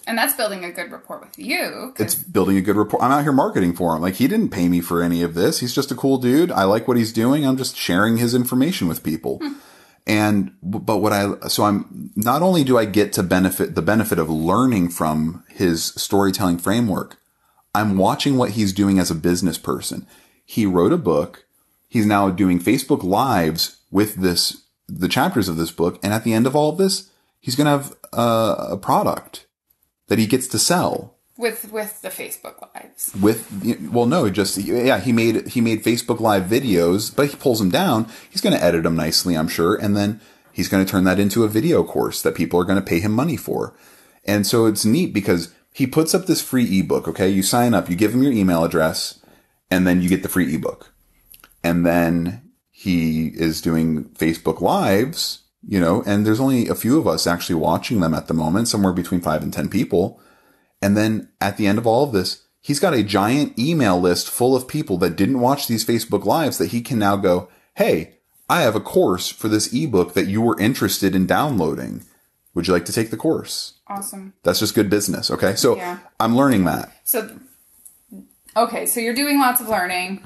And 0.06 0.18
that's 0.18 0.34
building 0.34 0.64
a 0.64 0.70
good 0.70 0.92
rapport 0.92 1.18
with 1.18 1.38
you. 1.38 1.94
It's 1.98 2.14
building 2.14 2.58
a 2.58 2.60
good 2.60 2.76
rapport. 2.76 3.02
I'm 3.02 3.10
out 3.10 3.22
here 3.22 3.32
marketing 3.32 3.74
for 3.74 3.96
him. 3.96 4.02
Like 4.02 4.14
he 4.14 4.28
didn't 4.28 4.50
pay 4.50 4.68
me 4.68 4.80
for 4.80 5.02
any 5.02 5.22
of 5.22 5.34
this. 5.34 5.60
He's 5.60 5.74
just 5.74 5.90
a 5.90 5.94
cool 5.94 6.18
dude. 6.18 6.52
I 6.52 6.64
like 6.64 6.86
what 6.86 6.98
he's 6.98 7.12
doing. 7.12 7.46
I'm 7.46 7.56
just 7.56 7.76
sharing 7.76 8.18
his 8.18 8.34
information 8.34 8.86
with 8.86 9.02
people. 9.02 9.38
Hmm. 9.38 9.54
And, 10.06 10.52
but 10.62 10.98
what 10.98 11.12
I, 11.12 11.48
so 11.48 11.64
I'm, 11.64 12.10
not 12.14 12.42
only 12.42 12.62
do 12.62 12.76
I 12.76 12.84
get 12.84 13.12
to 13.14 13.22
benefit, 13.22 13.74
the 13.74 13.82
benefit 13.82 14.18
of 14.18 14.28
learning 14.28 14.90
from 14.90 15.44
his 15.48 15.86
storytelling 15.96 16.58
framework, 16.58 17.18
I'm 17.74 17.96
watching 17.96 18.36
what 18.36 18.50
he's 18.50 18.72
doing 18.72 18.98
as 18.98 19.10
a 19.10 19.14
business 19.14 19.58
person. 19.58 20.06
He 20.44 20.66
wrote 20.66 20.92
a 20.92 20.98
book. 20.98 21.46
He's 21.88 22.06
now 22.06 22.28
doing 22.28 22.60
Facebook 22.60 23.02
lives 23.02 23.78
with 23.90 24.16
this, 24.16 24.64
the 24.88 25.08
chapters 25.08 25.48
of 25.48 25.56
this 25.56 25.70
book. 25.70 25.98
And 26.02 26.12
at 26.12 26.24
the 26.24 26.34
end 26.34 26.46
of 26.46 26.54
all 26.54 26.70
of 26.70 26.78
this, 26.78 27.10
he's 27.40 27.56
going 27.56 27.64
to 27.66 27.70
have 27.70 27.96
a, 28.12 28.72
a 28.72 28.76
product 28.76 29.46
that 30.08 30.18
he 30.18 30.26
gets 30.26 30.48
to 30.48 30.58
sell 30.58 31.13
with 31.36 31.72
with 31.72 32.00
the 32.02 32.08
Facebook 32.08 32.60
lives. 32.74 33.12
with 33.20 33.90
well 33.92 34.06
no 34.06 34.30
just 34.30 34.56
yeah 34.58 35.00
he 35.00 35.12
made 35.12 35.48
he 35.48 35.60
made 35.60 35.82
facebook 35.82 36.20
live 36.20 36.44
videos 36.44 37.14
but 37.14 37.28
he 37.28 37.36
pulls 37.36 37.58
them 37.58 37.70
down 37.70 38.06
he's 38.30 38.40
going 38.40 38.54
to 38.54 38.62
edit 38.62 38.84
them 38.84 38.94
nicely 38.94 39.36
i'm 39.36 39.48
sure 39.48 39.74
and 39.74 39.96
then 39.96 40.20
he's 40.54 40.68
going 40.68 40.84
to 40.84 40.90
turn 40.90 41.04
that 41.04 41.18
into 41.18 41.44
a 41.44 41.48
video 41.48 41.84
course 41.84 42.22
that 42.22 42.34
people 42.34 42.58
are 42.58 42.64
going 42.64 42.78
to 42.78 42.88
pay 42.88 43.00
him 43.00 43.12
money 43.12 43.36
for. 43.36 43.76
And 44.24 44.46
so 44.46 44.64
it's 44.64 44.84
neat 44.86 45.12
because 45.12 45.52
he 45.72 45.86
puts 45.86 46.14
up 46.14 46.24
this 46.24 46.40
free 46.40 46.78
ebook 46.78 47.06
okay? 47.08 47.28
You 47.28 47.42
sign 47.42 47.74
up 47.74 47.90
you 47.90 47.96
give 47.96 48.14
him 48.14 48.22
your 48.22 48.32
email 48.32 48.64
address 48.64 49.20
and 49.70 49.86
then 49.86 50.00
you 50.00 50.08
get 50.08 50.22
the 50.22 50.28
free 50.28 50.54
ebook. 50.54 50.94
And 51.62 51.84
then 51.84 52.52
he 52.70 53.28
is 53.34 53.60
doing 53.60 54.04
facebook 54.10 54.60
lives 54.60 55.42
you 55.66 55.80
know 55.80 56.02
and 56.06 56.26
there's 56.26 56.40
only 56.40 56.68
a 56.68 56.74
few 56.74 56.98
of 56.98 57.06
us 57.06 57.26
actually 57.26 57.54
watching 57.54 58.00
them 58.00 58.12
at 58.12 58.26
the 58.26 58.34
moment 58.34 58.68
somewhere 58.68 58.92
between 58.92 59.20
5 59.20 59.42
and 59.42 59.52
10 59.52 59.68
people 59.68 60.20
and 60.84 60.98
then 60.98 61.30
at 61.40 61.56
the 61.56 61.66
end 61.66 61.78
of 61.78 61.86
all 61.86 62.04
of 62.04 62.12
this, 62.12 62.42
he's 62.60 62.78
got 62.78 62.92
a 62.92 63.02
giant 63.02 63.58
email 63.58 63.98
list 63.98 64.28
full 64.28 64.54
of 64.54 64.68
people 64.68 64.98
that 64.98 65.16
didn't 65.16 65.40
watch 65.40 65.66
these 65.66 65.82
Facebook 65.82 66.26
lives 66.26 66.58
that 66.58 66.72
he 66.72 66.82
can 66.82 66.98
now 66.98 67.16
go, 67.16 67.48
Hey, 67.76 68.16
I 68.50 68.60
have 68.60 68.76
a 68.76 68.80
course 68.80 69.30
for 69.30 69.48
this 69.48 69.72
ebook 69.72 70.12
that 70.12 70.26
you 70.26 70.42
were 70.42 70.60
interested 70.60 71.14
in 71.14 71.26
downloading. 71.26 72.04
Would 72.52 72.66
you 72.66 72.74
like 72.74 72.84
to 72.84 72.92
take 72.92 73.08
the 73.10 73.16
course? 73.16 73.78
Awesome. 73.88 74.34
That's 74.42 74.58
just 74.60 74.74
good 74.74 74.90
business. 74.90 75.30
Okay. 75.30 75.54
So 75.54 75.74
Yeah. 75.74 76.00
I'm 76.20 76.36
learning 76.36 76.64
that. 76.64 76.92
So 77.02 77.34
okay, 78.54 78.84
so 78.84 79.00
you're 79.00 79.14
doing 79.14 79.40
lots 79.40 79.62
of 79.62 79.68
learning. 79.70 80.22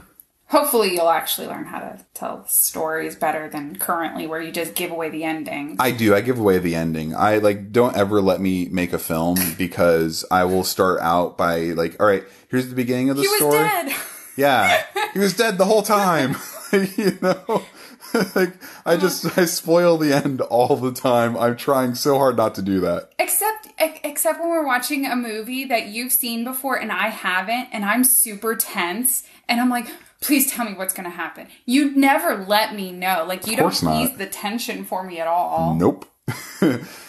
Hopefully 0.49 0.95
you'll 0.95 1.11
actually 1.11 1.47
learn 1.47 1.67
how 1.67 1.78
to 1.78 1.99
tell 2.14 2.47
stories 2.47 3.14
better 3.14 3.50
than 3.50 3.76
currently 3.76 4.26
where 4.26 4.40
you 4.40 4.50
just 4.50 4.75
give 4.75 4.90
away 4.90 5.11
the 5.11 5.23
ending. 5.23 5.76
I 5.78 5.90
do. 5.90 6.14
I 6.14 6.23
give 6.23 6.38
away 6.38 6.59
the 6.59 6.75
ending. 6.75 7.14
I 7.14 7.37
like 7.37 7.71
don't 7.71 7.95
ever 7.97 8.23
let 8.23 8.40
me 8.40 8.67
make 8.71 8.95
a 8.95 8.99
film 8.99 9.37
because 9.59 10.25
I 10.31 10.45
will 10.45 10.64
start 10.64 11.00
out 11.00 11.37
by 11.37 11.59
like, 11.73 12.00
all 12.00 12.07
right, 12.07 12.25
here's 12.49 12.69
the 12.69 12.75
beginning 12.75 13.11
of 13.11 13.17
the 13.17 13.23
he 13.23 13.28
was 13.28 13.38
story. 13.38 13.59
dead. 13.59 13.97
Yeah, 14.38 14.85
he 15.12 15.19
was 15.19 15.35
dead 15.37 15.59
the 15.59 15.64
whole 15.67 15.83
time. 15.83 16.37
you 16.96 17.18
know, 17.20 17.64
like 18.34 18.54
I 18.84 18.94
uh-huh. 18.94 18.96
just 18.98 19.38
I 19.38 19.44
spoil 19.44 19.96
the 19.96 20.12
end 20.12 20.40
all 20.40 20.76
the 20.76 20.92
time. 20.92 21.37
I'm 21.37 21.56
trying 21.56 21.94
so 21.94 22.18
hard 22.18 22.37
not 22.37 22.54
to 22.56 22.62
do 22.62 22.80
that. 22.80 23.12
Except 23.18 23.68
except 23.78 24.40
when 24.40 24.48
we're 24.48 24.66
watching 24.66 25.06
a 25.06 25.16
movie 25.16 25.64
that 25.64 25.87
you've 25.87 26.12
seen 26.12 26.44
before 26.44 26.76
and 26.76 26.90
I 26.92 27.08
haven't 27.08 27.68
and 27.72 27.84
I'm 27.84 28.04
super 28.04 28.56
tense 28.56 29.25
and 29.48 29.60
I'm 29.60 29.68
like 29.68 29.88
please 30.20 30.50
tell 30.50 30.64
me 30.64 30.75
what's 30.75 30.94
going 30.94 31.08
to 31.08 31.14
happen. 31.14 31.46
You 31.64 31.94
never 31.94 32.44
let 32.44 32.75
me 32.75 32.90
know. 32.92 33.25
Like 33.26 33.46
you 33.46 33.56
don't 33.56 33.72
ease 33.72 34.16
the 34.16 34.26
tension 34.26 34.84
for 34.84 35.04
me 35.04 35.20
at 35.20 35.28
all. 35.28 35.76
Nope. 35.76 36.06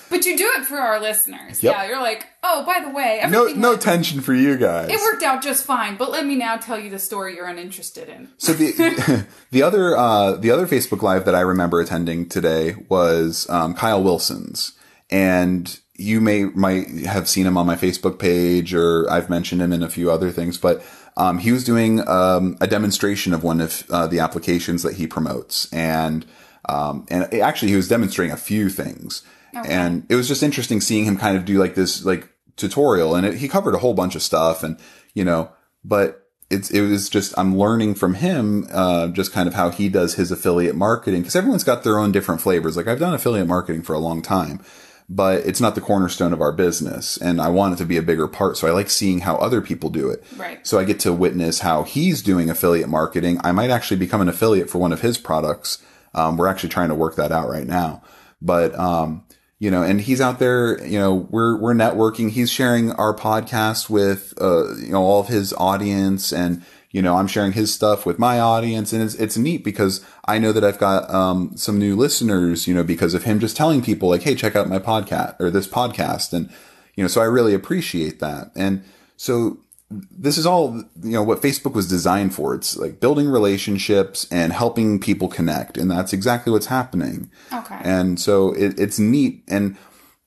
But 0.09 0.25
you 0.25 0.35
do 0.35 0.49
it 0.57 0.65
for 0.65 0.77
our 0.77 0.99
listeners. 0.99 1.61
Yep. 1.61 1.71
Yeah, 1.75 1.87
you're 1.87 2.01
like, 2.01 2.25
"Oh, 2.41 2.65
by 2.65 2.79
the 2.83 2.89
way, 2.89 3.21
No, 3.29 3.45
no 3.45 3.69
went- 3.71 3.81
tension 3.83 4.21
for 4.21 4.33
you 4.33 4.57
guys. 4.57 4.89
it 4.89 4.99
worked 5.01 5.21
out 5.21 5.43
just 5.43 5.63
fine, 5.65 5.97
but 5.97 6.09
let 6.09 6.25
me 6.25 6.35
now 6.35 6.57
tell 6.57 6.79
you 6.79 6.89
the 6.89 6.97
story 6.97 7.35
you're 7.35 7.45
uninterested 7.45 8.09
in." 8.09 8.29
So 8.39 8.53
the 8.53 9.25
the 9.51 9.61
other 9.61 9.95
uh, 9.95 10.31
the 10.33 10.49
other 10.49 10.65
Facebook 10.65 11.03
Live 11.03 11.25
that 11.25 11.35
I 11.35 11.41
remember 11.41 11.79
attending 11.79 12.27
today 12.27 12.75
was 12.89 13.47
um, 13.51 13.75
Kyle 13.75 14.01
Wilson's, 14.01 14.73
and 15.11 15.79
you 15.95 16.19
may 16.21 16.45
might 16.45 16.89
have 17.05 17.29
seen 17.29 17.45
him 17.45 17.55
on 17.55 17.67
my 17.67 17.75
Facebook 17.75 18.17
page, 18.17 18.73
or 18.73 19.07
I've 19.11 19.29
mentioned 19.29 19.61
him 19.61 19.71
in 19.71 19.83
a 19.83 19.89
few 19.91 20.09
other 20.09 20.31
things. 20.31 20.57
But 20.57 20.81
um, 21.17 21.37
he 21.37 21.51
was 21.51 21.63
doing 21.63 22.07
um, 22.07 22.57
a 22.59 22.65
demonstration 22.65 23.31
of 23.31 23.43
one 23.43 23.61
of 23.61 23.83
uh, 23.91 24.07
the 24.07 24.19
applications 24.19 24.81
that 24.81 24.95
he 24.95 25.05
promotes, 25.05 25.71
and 25.71 26.25
um, 26.67 27.05
and 27.09 27.33
actually 27.35 27.69
he 27.69 27.75
was 27.75 27.87
demonstrating 27.87 28.33
a 28.33 28.37
few 28.37 28.69
things, 28.69 29.23
and 29.53 30.05
it 30.09 30.15
was 30.15 30.27
just 30.27 30.43
interesting 30.43 30.81
seeing 30.81 31.05
him 31.05 31.17
kind 31.17 31.37
of 31.37 31.45
do 31.45 31.57
like 31.57 31.75
this 31.75 32.03
like 32.05 32.29
tutorial, 32.55 33.15
and 33.15 33.25
it, 33.25 33.35
he 33.35 33.47
covered 33.47 33.75
a 33.75 33.79
whole 33.79 33.93
bunch 33.93 34.15
of 34.15 34.21
stuff, 34.21 34.63
and 34.63 34.77
you 35.13 35.23
know, 35.23 35.51
but 35.83 36.29
it's 36.49 36.71
it 36.71 36.81
was 36.81 37.09
just 37.09 37.37
I'm 37.37 37.57
learning 37.57 37.95
from 37.95 38.15
him 38.15 38.67
uh, 38.71 39.07
just 39.09 39.31
kind 39.31 39.47
of 39.47 39.53
how 39.53 39.69
he 39.69 39.89
does 39.89 40.15
his 40.15 40.31
affiliate 40.31 40.75
marketing 40.75 41.21
because 41.21 41.35
everyone's 41.35 41.63
got 41.63 41.83
their 41.83 41.99
own 41.99 42.11
different 42.11 42.41
flavors. 42.41 42.75
Like 42.75 42.87
I've 42.87 42.99
done 42.99 43.13
affiliate 43.13 43.47
marketing 43.47 43.83
for 43.83 43.93
a 43.93 43.99
long 43.99 44.21
time, 44.21 44.61
but 45.07 45.45
it's 45.45 45.61
not 45.61 45.75
the 45.75 45.81
cornerstone 45.81 46.33
of 46.33 46.41
our 46.41 46.51
business, 46.51 47.17
and 47.17 47.39
I 47.39 47.49
want 47.49 47.75
it 47.75 47.77
to 47.77 47.85
be 47.85 47.97
a 47.97 48.01
bigger 48.01 48.27
part. 48.27 48.57
So 48.57 48.67
I 48.67 48.71
like 48.71 48.89
seeing 48.89 49.19
how 49.19 49.35
other 49.37 49.61
people 49.61 49.89
do 49.89 50.09
it. 50.09 50.23
Right. 50.37 50.65
So 50.65 50.79
I 50.79 50.83
get 50.83 50.99
to 51.01 51.13
witness 51.13 51.59
how 51.59 51.83
he's 51.83 52.21
doing 52.21 52.49
affiliate 52.49 52.89
marketing. 52.89 53.39
I 53.43 53.51
might 53.51 53.69
actually 53.69 53.97
become 53.97 54.21
an 54.21 54.29
affiliate 54.29 54.69
for 54.69 54.79
one 54.79 54.91
of 54.91 55.01
his 55.01 55.17
products. 55.17 55.79
Um, 56.19 56.37
we're 56.37 56.47
actually 56.47 56.69
trying 56.69 56.89
to 56.89 56.95
work 56.95 57.15
that 57.15 57.31
out 57.31 57.49
right 57.49 57.67
now, 57.67 58.03
but 58.41 58.77
um, 58.77 59.23
you 59.59 59.69
know, 59.69 59.83
and 59.83 59.99
he's 59.99 60.21
out 60.21 60.39
there, 60.39 60.83
you 60.85 60.97
know, 60.97 61.27
we're, 61.29 61.57
we're 61.57 61.73
networking. 61.73 62.31
He's 62.31 62.49
sharing 62.49 62.93
our 62.93 63.13
podcast 63.13 63.89
with, 63.89 64.33
uh, 64.39 64.75
you 64.77 64.91
know, 64.93 65.03
all 65.03 65.19
of 65.19 65.27
his 65.27 65.53
audience 65.53 66.31
and, 66.31 66.63
you 66.91 67.01
know, 67.01 67.17
I'm 67.17 67.27
sharing 67.27 67.51
his 67.51 67.73
stuff 67.73 68.05
with 68.05 68.17
my 68.17 68.39
audience 68.39 68.93
and 68.93 69.03
it's, 69.03 69.15
it's 69.15 69.37
neat 69.37 69.65
because 69.65 70.03
I 70.25 70.39
know 70.39 70.53
that 70.53 70.63
I've 70.63 70.79
got, 70.79 71.13
um, 71.13 71.51
some 71.57 71.77
new 71.77 71.97
listeners, 71.97 72.67
you 72.69 72.73
know, 72.73 72.83
because 72.83 73.13
of 73.13 73.25
him 73.25 73.39
just 73.39 73.57
telling 73.57 73.81
people 73.81 74.07
like, 74.07 74.23
Hey, 74.23 74.33
check 74.33 74.55
out 74.55 74.69
my 74.69 74.79
podcast 74.79 75.35
or 75.41 75.49
this 75.49 75.67
podcast. 75.67 76.31
And, 76.31 76.49
you 76.95 77.03
know, 77.03 77.09
so 77.09 77.19
I 77.19 77.25
really 77.25 77.53
appreciate 77.53 78.21
that. 78.21 78.51
And 78.55 78.85
so 79.17 79.57
this 79.91 80.37
is 80.37 80.45
all 80.45 80.83
you 81.01 81.11
know 81.11 81.23
what 81.23 81.41
Facebook 81.41 81.73
was 81.73 81.87
designed 81.87 82.33
for. 82.33 82.53
It's 82.53 82.77
like 82.77 82.99
building 82.99 83.27
relationships 83.27 84.27
and 84.31 84.53
helping 84.53 84.99
people 84.99 85.27
connect, 85.27 85.77
and 85.77 85.89
that's 85.89 86.13
exactly 86.13 86.51
what's 86.51 86.67
happening. 86.67 87.31
Okay. 87.51 87.79
And 87.83 88.19
so 88.19 88.53
it, 88.53 88.79
it's 88.79 88.99
neat, 88.99 89.43
and 89.47 89.77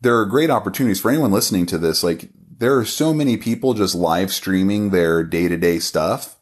there 0.01 0.19
are 0.19 0.27
great 0.27 0.51
opportunities 0.51 1.01
for 1.01 1.11
anyone 1.11 1.31
listening 1.31 1.67
to 1.67 1.79
this. 1.79 2.03
Like 2.03 2.29
there 2.59 2.77
are 2.77 2.85
so 2.85 3.15
many 3.15 3.37
people 3.37 3.75
just 3.75 3.95
live 3.95 4.33
streaming 4.33 4.91
their 4.91 5.23
day 5.23 5.49
to 5.49 5.57
day 5.57 5.79
stuff. 5.79 6.37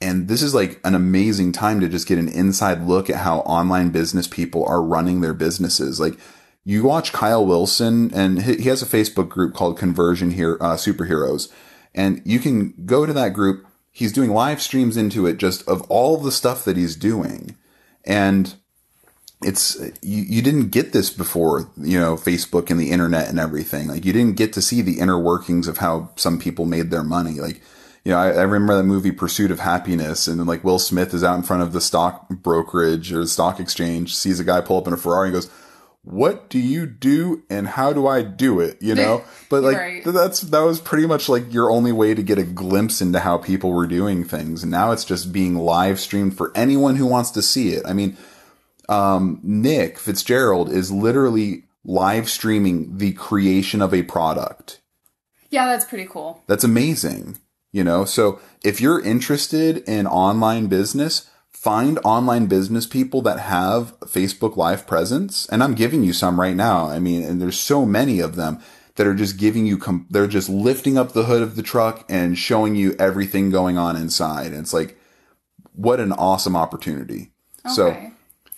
And 0.00 0.26
this 0.26 0.42
is 0.42 0.52
like 0.52 0.80
an 0.82 0.96
amazing 0.96 1.52
time 1.52 1.80
to 1.80 1.88
just 1.88 2.08
get 2.08 2.18
an 2.18 2.28
inside 2.28 2.82
look 2.82 3.08
at 3.08 3.16
how 3.16 3.38
online 3.40 3.90
business 3.90 4.26
people 4.26 4.66
are 4.66 4.82
running 4.82 5.20
their 5.20 5.32
businesses. 5.32 6.00
Like 6.00 6.18
you 6.64 6.82
watch 6.84 7.12
Kyle 7.12 7.46
Wilson 7.46 8.12
and 8.12 8.42
he 8.42 8.56
he 8.56 8.68
has 8.68 8.82
a 8.82 8.86
Facebook 8.86 9.28
group 9.28 9.54
called 9.54 9.78
Conversion 9.78 10.32
Here, 10.32 10.56
uh, 10.60 10.74
Superheroes. 10.74 11.52
And 11.94 12.22
you 12.24 12.38
can 12.38 12.74
go 12.86 13.06
to 13.06 13.12
that 13.12 13.34
group. 13.34 13.66
He's 13.90 14.12
doing 14.12 14.30
live 14.30 14.62
streams 14.62 14.96
into 14.96 15.26
it 15.26 15.36
just 15.36 15.66
of 15.68 15.82
all 15.82 16.16
the 16.16 16.32
stuff 16.32 16.64
that 16.64 16.76
he's 16.76 16.96
doing. 16.96 17.56
And 18.04 18.54
it's 19.44 19.78
you, 20.02 20.22
you 20.22 20.42
didn't 20.42 20.68
get 20.68 20.92
this 20.92 21.10
before 21.10 21.68
you 21.76 21.98
know 21.98 22.14
facebook 22.16 22.70
and 22.70 22.78
the 22.78 22.90
internet 22.90 23.28
and 23.28 23.38
everything 23.38 23.88
like 23.88 24.04
you 24.04 24.12
didn't 24.12 24.36
get 24.36 24.52
to 24.52 24.62
see 24.62 24.80
the 24.80 24.98
inner 25.00 25.18
workings 25.18 25.68
of 25.68 25.78
how 25.78 26.10
some 26.16 26.38
people 26.38 26.64
made 26.64 26.90
their 26.90 27.02
money 27.02 27.40
like 27.40 27.60
you 28.04 28.12
know 28.12 28.18
i, 28.18 28.28
I 28.28 28.42
remember 28.42 28.76
that 28.76 28.84
movie 28.84 29.12
pursuit 29.12 29.50
of 29.50 29.60
happiness 29.60 30.26
and 30.26 30.44
like 30.46 30.64
will 30.64 30.78
smith 30.78 31.12
is 31.14 31.24
out 31.24 31.36
in 31.36 31.42
front 31.42 31.62
of 31.62 31.72
the 31.72 31.80
stock 31.80 32.28
brokerage 32.28 33.12
or 33.12 33.18
the 33.18 33.26
stock 33.26 33.60
exchange 33.60 34.14
sees 34.14 34.40
a 34.40 34.44
guy 34.44 34.60
pull 34.60 34.78
up 34.78 34.86
in 34.86 34.92
a 34.92 34.96
ferrari 34.96 35.28
and 35.28 35.34
goes 35.34 35.50
what 36.04 36.50
do 36.50 36.58
you 36.58 36.84
do 36.84 37.42
and 37.48 37.68
how 37.68 37.92
do 37.92 38.06
i 38.08 38.22
do 38.22 38.58
it 38.58 38.76
you 38.82 38.94
know 38.94 39.22
but 39.48 39.62
like 39.62 39.76
Right. 39.76 40.04
that's 40.04 40.40
that 40.40 40.60
was 40.60 40.80
pretty 40.80 41.06
much 41.06 41.28
like 41.28 41.52
your 41.52 41.70
only 41.70 41.92
way 41.92 42.12
to 42.12 42.22
get 42.22 42.38
a 42.38 42.42
glimpse 42.42 43.00
into 43.00 43.20
how 43.20 43.38
people 43.38 43.70
were 43.72 43.86
doing 43.86 44.24
things 44.24 44.62
and 44.62 44.72
now 44.72 44.90
it's 44.90 45.04
just 45.04 45.32
being 45.32 45.54
live 45.56 46.00
streamed 46.00 46.36
for 46.36 46.50
anyone 46.56 46.96
who 46.96 47.06
wants 47.06 47.30
to 47.30 47.42
see 47.42 47.70
it 47.74 47.82
i 47.86 47.92
mean 47.92 48.16
um, 48.88 49.38
Nick 49.44 49.96
Fitzgerald 49.98 50.68
is 50.70 50.90
literally 50.90 51.64
live 51.84 52.28
streaming 52.28 52.98
the 52.98 53.12
creation 53.12 53.80
of 53.80 53.94
a 53.94 54.02
product. 54.02 54.80
Yeah, 55.50 55.66
that's 55.66 55.84
pretty 55.84 56.06
cool. 56.10 56.42
That's 56.48 56.64
amazing. 56.64 57.38
You 57.70 57.84
know, 57.84 58.04
so 58.04 58.40
if 58.64 58.80
you're 58.80 59.00
interested 59.00 59.78
in 59.88 60.06
online 60.06 60.66
business, 60.66 61.30
find 61.52 61.98
online 62.04 62.46
business 62.46 62.86
people 62.86 63.22
that 63.22 63.38
have 63.40 63.98
Facebook 64.00 64.56
Live 64.56 64.86
presence. 64.86 65.46
And 65.50 65.62
I'm 65.62 65.74
giving 65.74 66.02
you 66.02 66.12
some 66.12 66.40
right 66.40 66.56
now. 66.56 66.88
I 66.88 66.98
mean, 66.98 67.22
and 67.22 67.40
there's 67.40 67.58
so 67.60 67.84
many 67.86 68.20
of 68.20 68.36
them 68.36 68.60
that 68.96 69.06
are 69.06 69.14
just 69.14 69.36
giving 69.38 69.64
you, 69.66 69.78
com- 69.78 70.06
they're 70.10 70.26
just 70.26 70.48
lifting 70.48 70.98
up 70.98 71.12
the 71.12 71.24
hood 71.24 71.42
of 71.42 71.56
the 71.56 71.62
truck 71.62 72.04
and 72.08 72.36
showing 72.36 72.74
you 72.74 72.94
everything 72.98 73.50
going 73.50 73.78
on 73.78 73.96
inside. 73.96 74.48
And 74.48 74.56
it's 74.58 74.74
like, 74.74 74.98
what 75.74 76.00
an 76.00 76.12
awesome 76.12 76.56
opportunity. 76.56 77.30
So 77.74 77.88
Okay. 77.88 78.12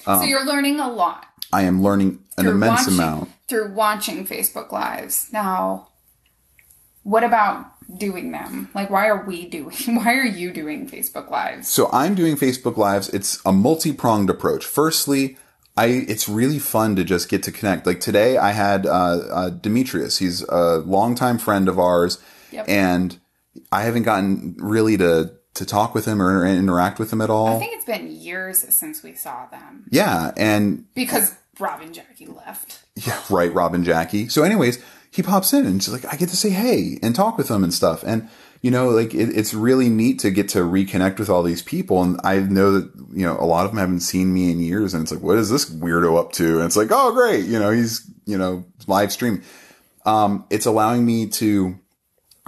so 0.05 0.13
um, 0.13 0.27
you're 0.29 0.45
learning 0.47 0.81
a 0.81 0.91
lot 0.91 1.27
I 1.53 1.63
am 1.63 1.83
learning 1.83 2.21
an 2.37 2.47
immense 2.47 2.81
watching, 2.87 2.95
amount. 2.95 3.31
through 3.49 3.73
watching 3.75 4.27
Facebook 4.27 4.73
lives. 4.73 5.29
Now, 5.33 5.89
what 7.05 7.23
about 7.23 7.74
doing 7.99 8.33
them? 8.33 8.69
Like, 8.75 8.91
why 8.91 9.09
are 9.09 9.25
we 9.25 9.47
doing? 9.49 9.75
Why 9.87 10.15
are 10.15 10.25
you 10.25 10.53
doing 10.53 10.89
Facebook 10.89 11.31
lives? 11.31 11.69
So 11.69 11.89
I'm 11.93 12.15
doing 12.15 12.37
Facebook 12.37 12.77
Lives. 12.77 13.09
It's 13.11 13.41
a 13.45 13.53
multi-pronged 13.53 14.31
approach. 14.31 14.65
Firstly, 14.65 15.37
I 15.77 15.87
it's 15.87 16.29
really 16.29 16.59
fun 16.59 16.97
to 16.97 17.05
just 17.05 17.29
get 17.29 17.43
to 17.45 17.53
connect. 17.53 17.87
Like 17.87 18.01
today, 18.01 18.37
I 18.39 18.53
had 18.53 18.87
uh, 18.87 18.91
uh, 18.91 19.51
Demetrius. 19.51 20.19
He's 20.19 20.43
a 20.43 20.79
longtime 20.79 21.39
friend 21.39 21.69
of 21.69 21.79
ours, 21.79 22.19
Yep. 22.53 22.69
and 22.69 23.19
I 23.73 23.83
haven't 23.83 24.05
gotten 24.05 24.57
really 24.59 24.97
to 24.99 25.33
to 25.55 25.65
talk 25.65 25.95
with 25.95 26.05
him 26.05 26.21
or 26.21 26.45
interact 26.47 26.99
with 26.99 27.13
him 27.13 27.21
at 27.21 27.31
all. 27.31 27.57
I 27.57 27.59
think 27.59 27.75
it's 27.75 27.85
been 27.85 28.11
years 28.11 28.59
since 28.75 29.03
we 29.03 29.15
saw 29.15 29.47
them 29.47 29.85
yeah, 29.91 30.33
and 30.37 30.85
because 30.95 31.35
Rob 31.61 31.81
and 31.81 31.95
Jackie 31.95 32.27
left. 32.27 32.81
Yeah, 32.97 33.21
right, 33.31 33.53
Robin 33.53 33.85
Jackie. 33.85 34.29
So, 34.29 34.43
anyways, 34.45 34.83
he 35.15 35.23
pops 35.23 35.53
in 35.53 35.65
and 35.65 35.81
she's 35.81 35.93
like, 35.93 36.13
I 36.13 36.17
get 36.17 36.29
to 36.31 36.37
say 36.37 36.51
hey 36.51 36.99
and 37.01 37.15
talk 37.15 37.39
with 37.39 37.49
him 37.49 37.63
and 37.63 37.73
stuff. 37.73 38.03
And, 38.05 38.29
you 38.63 38.71
know, 38.73 38.89
like 38.89 39.15
it, 39.15 39.29
it's 39.29 39.55
really 39.55 39.89
neat 39.89 40.19
to 40.21 40.31
get 40.33 40.49
to 40.51 40.59
reconnect 40.59 41.21
with 41.21 41.31
all 41.31 41.45
these 41.45 41.63
people. 41.63 42.03
And 42.03 42.21
I 42.25 42.41
know 42.41 42.73
that, 42.73 42.91
you 43.13 43.25
know, 43.25 43.37
a 43.39 43.47
lot 43.47 43.65
of 43.65 43.71
them 43.71 43.79
haven't 43.79 44.01
seen 44.01 44.35
me 44.35 44.51
in 44.51 44.59
years. 44.59 44.93
And 44.93 45.05
it's 45.05 45.13
like, 45.13 45.23
what 45.23 45.39
is 45.39 45.51
this 45.51 45.71
weirdo 45.71 46.19
up 46.19 46.33
to? 46.33 46.57
And 46.57 46.65
it's 46.65 46.75
like, 46.75 46.89
oh, 46.91 47.13
great. 47.13 47.45
You 47.45 47.61
know, 47.61 47.71
he's, 47.71 48.11
you 48.27 48.37
know, 48.37 48.65
live 48.89 49.13
stream. 49.13 49.45
Um, 50.05 50.47
it's 50.51 50.67
allowing 50.67 51.07
me 51.07 51.29
to, 51.29 51.79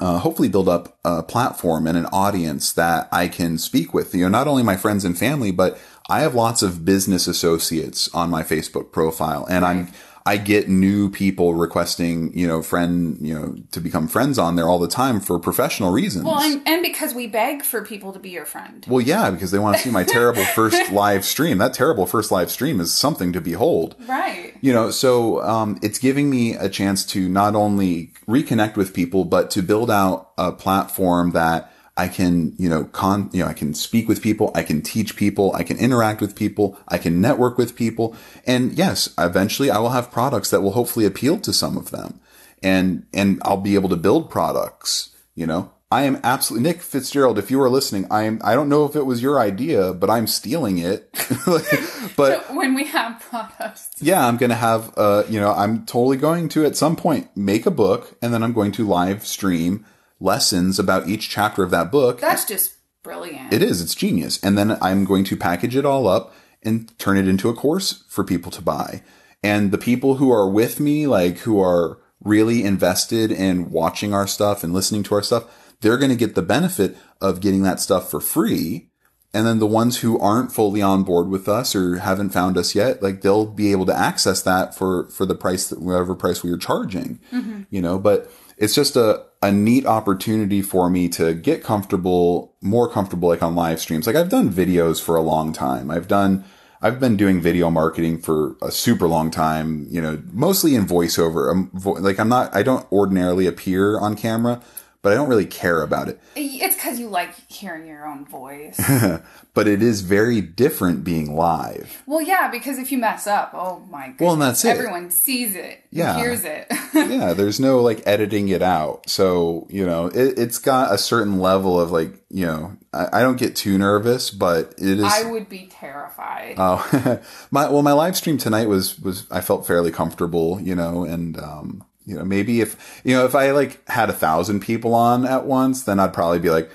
uh, 0.00 0.18
hopefully 0.18 0.48
build 0.48 0.68
up 0.68 0.98
a 1.04 1.22
platform 1.22 1.86
and 1.86 1.96
an 1.96 2.06
audience 2.06 2.72
that 2.72 3.08
I 3.12 3.28
can 3.28 3.58
speak 3.58 3.94
with. 3.94 4.12
You 4.12 4.24
know, 4.24 4.28
not 4.28 4.48
only 4.48 4.64
my 4.64 4.76
friends 4.76 5.04
and 5.04 5.16
family, 5.16 5.52
but 5.52 5.78
I 6.08 6.22
have 6.22 6.34
lots 6.34 6.62
of 6.62 6.84
business 6.84 7.28
associates 7.28 8.12
on 8.12 8.28
my 8.28 8.42
Facebook 8.42 8.90
profile 8.90 9.46
and 9.48 9.64
I'm, 9.64 9.92
I 10.26 10.38
get 10.38 10.68
new 10.68 11.08
people 11.08 11.54
requesting, 11.54 12.36
you 12.36 12.48
know, 12.48 12.60
friend, 12.60 13.16
you 13.20 13.32
know, 13.32 13.56
to 13.70 13.80
become 13.80 14.08
friends 14.08 14.40
on 14.40 14.56
there 14.56 14.68
all 14.68 14.80
the 14.80 14.88
time 14.88 15.20
for 15.20 15.38
professional 15.38 15.92
reasons. 15.92 16.24
Well, 16.24 16.40
and, 16.40 16.60
and 16.66 16.82
because 16.82 17.14
we 17.14 17.28
beg 17.28 17.62
for 17.62 17.84
people 17.84 18.12
to 18.12 18.18
be 18.18 18.30
your 18.30 18.44
friend. 18.44 18.84
Well, 18.88 19.00
yeah, 19.00 19.30
because 19.30 19.52
they 19.52 19.60
want 19.60 19.76
to 19.76 19.82
see 19.82 19.90
my 19.90 20.02
terrible 20.02 20.44
first 20.56 20.90
live 20.90 21.24
stream. 21.24 21.58
That 21.58 21.74
terrible 21.74 22.06
first 22.06 22.32
live 22.32 22.50
stream 22.50 22.80
is 22.80 22.92
something 22.92 23.32
to 23.34 23.40
behold. 23.40 23.94
Right. 24.08 24.54
You 24.60 24.72
know, 24.72 24.90
so 24.90 25.40
um, 25.44 25.78
it's 25.80 26.00
giving 26.00 26.28
me 26.28 26.54
a 26.54 26.68
chance 26.68 27.06
to 27.06 27.28
not 27.28 27.54
only 27.54 28.12
reconnect 28.26 28.74
with 28.74 28.92
people, 28.92 29.24
but 29.24 29.48
to 29.52 29.62
build 29.62 29.92
out 29.92 30.32
a 30.36 30.50
platform 30.50 31.30
that 31.30 31.72
I 31.96 32.08
can, 32.08 32.54
you 32.58 32.68
know, 32.68 32.84
con, 32.84 33.30
you 33.32 33.42
know, 33.42 33.48
I 33.48 33.54
can 33.54 33.72
speak 33.72 34.06
with 34.06 34.22
people, 34.22 34.50
I 34.54 34.62
can 34.62 34.82
teach 34.82 35.16
people, 35.16 35.54
I 35.54 35.62
can 35.62 35.78
interact 35.78 36.20
with 36.20 36.36
people, 36.36 36.78
I 36.88 36.98
can 36.98 37.20
network 37.20 37.56
with 37.56 37.74
people, 37.74 38.14
and 38.46 38.72
yes, 38.72 39.12
eventually 39.16 39.70
I 39.70 39.78
will 39.78 39.90
have 39.90 40.10
products 40.10 40.50
that 40.50 40.60
will 40.60 40.72
hopefully 40.72 41.06
appeal 41.06 41.38
to 41.40 41.52
some 41.52 41.78
of 41.78 41.90
them, 41.90 42.20
and 42.62 43.06
and 43.14 43.40
I'll 43.44 43.56
be 43.56 43.76
able 43.76 43.88
to 43.88 43.96
build 43.96 44.30
products. 44.30 45.14
You 45.34 45.46
know, 45.46 45.72
I 45.90 46.02
am 46.02 46.20
absolutely 46.22 46.68
Nick 46.68 46.82
Fitzgerald. 46.82 47.38
If 47.38 47.50
you 47.50 47.62
are 47.62 47.70
listening, 47.70 48.06
I 48.10 48.24
am. 48.24 48.40
I 48.44 48.54
don't 48.54 48.68
know 48.68 48.84
if 48.84 48.96
it 48.96 49.06
was 49.06 49.22
your 49.22 49.40
idea, 49.40 49.94
but 49.94 50.10
I'm 50.10 50.26
stealing 50.26 50.78
it. 50.78 51.08
but 52.16 52.44
When 52.54 52.74
we 52.74 52.84
have 52.84 53.20
products. 53.20 53.90
yeah, 54.00 54.26
I'm 54.26 54.36
going 54.36 54.50
to 54.50 54.56
have, 54.56 54.92
uh, 54.98 55.22
you 55.28 55.38
know, 55.38 55.52
I'm 55.52 55.86
totally 55.86 56.16
going 56.16 56.48
to 56.50 56.66
at 56.66 56.76
some 56.76 56.96
point 56.96 57.28
make 57.36 57.66
a 57.66 57.70
book 57.70 58.16
and 58.20 58.34
then 58.34 58.42
I'm 58.42 58.52
going 58.52 58.72
to 58.72 58.86
live 58.86 59.26
stream 59.26 59.86
lessons 60.20 60.78
about 60.78 61.08
each 61.08 61.28
chapter 61.28 61.62
of 61.62 61.70
that 61.70 61.90
book. 61.90 62.20
That's 62.20 62.44
just 62.44 62.74
brilliant. 63.02 63.52
It 63.52 63.62
is, 63.62 63.80
it's 63.80 63.94
genius. 63.94 64.42
And 64.42 64.56
then 64.56 64.78
I'm 64.80 65.04
going 65.04 65.24
to 65.24 65.36
package 65.36 65.76
it 65.76 65.86
all 65.86 66.08
up 66.08 66.34
and 66.62 66.96
turn 66.98 67.16
it 67.16 67.28
into 67.28 67.48
a 67.48 67.54
course 67.54 68.04
for 68.08 68.24
people 68.24 68.50
to 68.52 68.62
buy. 68.62 69.02
And 69.42 69.70
the 69.70 69.78
people 69.78 70.16
who 70.16 70.32
are 70.32 70.50
with 70.50 70.80
me, 70.80 71.06
like 71.06 71.38
who 71.38 71.60
are 71.60 71.98
really 72.20 72.64
invested 72.64 73.30
in 73.30 73.70
watching 73.70 74.12
our 74.12 74.26
stuff 74.26 74.64
and 74.64 74.72
listening 74.72 75.02
to 75.04 75.14
our 75.14 75.22
stuff, 75.22 75.44
they're 75.80 75.98
going 75.98 76.10
to 76.10 76.16
get 76.16 76.34
the 76.34 76.42
benefit 76.42 76.96
of 77.20 77.40
getting 77.40 77.62
that 77.62 77.80
stuff 77.80 78.10
for 78.10 78.20
free. 78.20 78.90
And 79.36 79.46
then 79.46 79.58
the 79.58 79.66
ones 79.66 79.98
who 79.98 80.18
aren't 80.18 80.50
fully 80.50 80.80
on 80.80 81.02
board 81.02 81.28
with 81.28 81.46
us 81.46 81.76
or 81.76 81.98
haven't 81.98 82.30
found 82.30 82.56
us 82.56 82.74
yet, 82.74 83.02
like 83.02 83.20
they'll 83.20 83.44
be 83.44 83.70
able 83.70 83.84
to 83.84 83.94
access 83.94 84.40
that 84.40 84.74
for, 84.74 85.08
for 85.08 85.26
the 85.26 85.34
price 85.34 85.68
that 85.68 85.82
whatever 85.82 86.14
price 86.14 86.42
we 86.42 86.50
are 86.50 86.56
charging, 86.56 87.20
mm-hmm. 87.30 87.64
you 87.68 87.82
know, 87.82 87.98
but 87.98 88.32
it's 88.56 88.74
just 88.74 88.96
a, 88.96 89.26
a 89.42 89.52
neat 89.52 89.84
opportunity 89.84 90.62
for 90.62 90.88
me 90.88 91.06
to 91.10 91.34
get 91.34 91.62
comfortable, 91.62 92.54
more 92.62 92.90
comfortable, 92.90 93.28
like 93.28 93.42
on 93.42 93.54
live 93.54 93.78
streams. 93.78 94.06
Like 94.06 94.16
I've 94.16 94.30
done 94.30 94.48
videos 94.48 95.02
for 95.02 95.16
a 95.16 95.20
long 95.20 95.52
time. 95.52 95.90
I've 95.90 96.08
done, 96.08 96.42
I've 96.80 96.98
been 96.98 97.18
doing 97.18 97.42
video 97.42 97.68
marketing 97.68 98.16
for 98.16 98.56
a 98.62 98.70
super 98.70 99.06
long 99.06 99.30
time, 99.30 99.86
you 99.90 100.00
know, 100.00 100.22
mostly 100.32 100.74
in 100.74 100.86
voiceover. 100.86 101.52
I'm 101.52 101.70
vo- 101.74 102.00
like, 102.00 102.18
I'm 102.18 102.30
not, 102.30 102.56
I 102.56 102.62
don't 102.62 102.90
ordinarily 102.90 103.46
appear 103.46 104.00
on 104.00 104.16
camera, 104.16 104.62
but 105.06 105.12
I 105.12 105.14
don't 105.18 105.28
really 105.28 105.46
care 105.46 105.82
about 105.82 106.08
it. 106.08 106.18
It's 106.34 106.74
because 106.74 106.98
you 106.98 107.06
like 107.06 107.32
hearing 107.48 107.86
your 107.86 108.04
own 108.08 108.24
voice. 108.26 108.76
But 109.54 109.66
it 109.66 109.80
is 109.82 110.02
very 110.02 110.42
different 110.42 111.02
being 111.02 111.34
live. 111.34 112.02
well, 112.04 112.20
yeah, 112.20 112.50
because 112.50 112.78
if 112.78 112.92
you 112.92 112.98
mess 112.98 113.26
up, 113.26 113.52
oh 113.54 113.78
my 113.90 114.08
god. 114.08 114.20
Well, 114.20 114.32
and 114.34 114.42
that's 114.42 114.62
it. 114.66 114.68
Everyone 114.68 115.08
sees 115.08 115.56
it, 115.56 115.82
Yeah. 115.90 116.14
hears 116.18 116.44
it. 116.44 116.66
yeah, 116.94 117.32
there's 117.32 117.58
no 117.58 117.80
like 117.80 118.02
editing 118.06 118.50
it 118.50 118.60
out. 118.60 119.08
So, 119.08 119.66
you 119.70 119.86
know, 119.86 120.08
it, 120.08 120.38
it's 120.38 120.58
got 120.58 120.92
a 120.92 120.98
certain 120.98 121.38
level 121.38 121.80
of 121.80 121.90
like, 121.90 122.22
you 122.28 122.44
know, 122.44 122.76
I, 122.92 123.08
I 123.14 123.22
don't 123.22 123.38
get 123.38 123.56
too 123.56 123.78
nervous, 123.78 124.30
but 124.30 124.74
it 124.76 124.98
is. 124.98 125.04
I 125.04 125.22
would 125.24 125.48
be 125.48 125.70
terrified. 125.72 126.56
Oh, 126.58 127.18
my 127.50 127.70
well, 127.70 127.80
my 127.82 127.92
live 127.92 128.14
stream 128.14 128.36
tonight 128.36 128.68
was 128.68 129.00
was 129.00 129.26
I 129.30 129.40
felt 129.40 129.66
fairly 129.66 129.90
comfortable, 129.90 130.60
you 130.60 130.74
know, 130.74 131.04
and 131.04 131.38
um, 131.40 131.82
you 132.06 132.14
know, 132.14 132.24
maybe 132.24 132.60
if 132.60 133.02
you 133.04 133.14
know 133.14 133.24
if 133.24 133.34
I 133.34 133.50
like 133.50 133.86
had 133.88 134.08
a 134.08 134.14
thousand 134.14 134.60
people 134.60 134.94
on 134.94 135.26
at 135.26 135.44
once, 135.44 135.82
then 135.82 136.00
I'd 136.00 136.14
probably 136.14 136.38
be 136.38 136.50
like, 136.50 136.70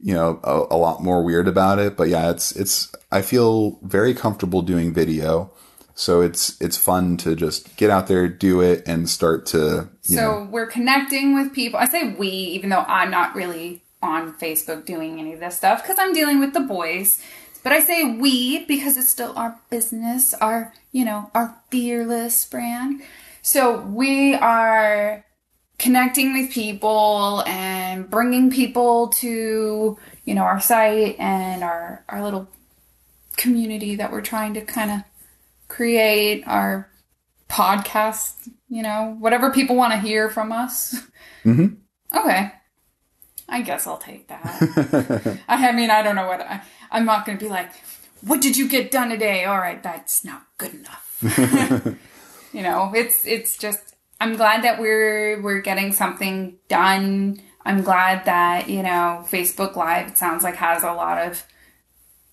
you 0.00 0.14
know, 0.14 0.40
a, 0.44 0.74
a 0.74 0.78
lot 0.78 1.02
more 1.02 1.22
weird 1.22 1.48
about 1.48 1.78
it. 1.78 1.96
But 1.96 2.08
yeah, 2.08 2.30
it's 2.30 2.52
it's 2.52 2.92
I 3.10 3.22
feel 3.22 3.78
very 3.82 4.14
comfortable 4.14 4.62
doing 4.62 4.94
video, 4.94 5.52
so 5.94 6.20
it's 6.20 6.60
it's 6.60 6.76
fun 6.76 7.16
to 7.18 7.34
just 7.34 7.76
get 7.76 7.90
out 7.90 8.06
there, 8.06 8.28
do 8.28 8.60
it, 8.60 8.84
and 8.86 9.08
start 9.10 9.44
to 9.46 9.88
you 10.04 10.16
so 10.16 10.22
know. 10.22 10.48
we're 10.50 10.68
connecting 10.68 11.34
with 11.34 11.52
people. 11.52 11.80
I 11.80 11.86
say 11.86 12.14
we, 12.14 12.28
even 12.28 12.70
though 12.70 12.84
I'm 12.86 13.10
not 13.10 13.34
really 13.34 13.82
on 14.02 14.34
Facebook 14.34 14.84
doing 14.84 15.18
any 15.18 15.32
of 15.32 15.40
this 15.40 15.56
stuff 15.56 15.82
because 15.82 15.98
I'm 15.98 16.12
dealing 16.12 16.38
with 16.38 16.54
the 16.54 16.60
boys. 16.60 17.20
But 17.62 17.72
I 17.72 17.80
say 17.80 18.04
we 18.04 18.64
because 18.64 18.96
it's 18.96 19.08
still 19.08 19.32
our 19.36 19.58
business, 19.70 20.34
our, 20.34 20.72
you 20.92 21.04
know, 21.04 21.30
our 21.34 21.56
fearless 21.70 22.44
brand. 22.44 23.02
So 23.46 23.78
we 23.78 24.34
are 24.34 25.24
connecting 25.78 26.32
with 26.32 26.50
people 26.50 27.44
and 27.46 28.10
bringing 28.10 28.50
people 28.50 29.06
to, 29.20 29.96
you 30.24 30.34
know, 30.34 30.42
our 30.42 30.58
site 30.58 31.14
and 31.20 31.62
our, 31.62 32.04
our 32.08 32.24
little 32.24 32.48
community 33.36 33.94
that 33.94 34.10
we're 34.10 34.20
trying 34.20 34.54
to 34.54 34.62
kind 34.62 34.90
of 34.90 35.02
create, 35.68 36.42
our 36.48 36.90
podcast, 37.48 38.50
you 38.68 38.82
know, 38.82 39.16
whatever 39.20 39.52
people 39.52 39.76
want 39.76 39.92
to 39.92 40.00
hear 40.00 40.28
from 40.28 40.50
us. 40.50 40.96
Mm-hmm. 41.44 41.76
Okay. 42.18 42.50
I 43.48 43.62
guess 43.62 43.86
I'll 43.86 43.96
take 43.96 44.26
that. 44.26 45.38
I 45.48 45.70
mean, 45.70 45.90
I 45.90 46.02
don't 46.02 46.16
know 46.16 46.26
what 46.26 46.40
I, 46.40 46.62
I'm 46.90 47.04
not 47.04 47.24
going 47.24 47.38
to 47.38 47.44
be 47.44 47.48
like, 47.48 47.70
what 48.22 48.40
did 48.42 48.56
you 48.56 48.68
get 48.68 48.90
done 48.90 49.08
today? 49.08 49.44
All 49.44 49.58
right, 49.58 49.80
that's 49.80 50.24
not 50.24 50.42
good 50.58 50.74
enough. 50.74 51.96
you 52.52 52.62
know, 52.62 52.92
it's 52.94 53.26
it's 53.26 53.56
just 53.56 53.94
I'm 54.20 54.36
glad 54.36 54.64
that 54.64 54.80
we're 54.80 55.40
we're 55.42 55.60
getting 55.60 55.92
something 55.92 56.58
done. 56.68 57.40
I'm 57.64 57.82
glad 57.82 58.24
that, 58.26 58.68
you 58.68 58.82
know, 58.82 59.24
Facebook 59.28 59.76
Live 59.76 60.08
it 60.08 60.18
sounds 60.18 60.44
like 60.44 60.56
has 60.56 60.82
a 60.82 60.92
lot 60.92 61.18
of 61.18 61.44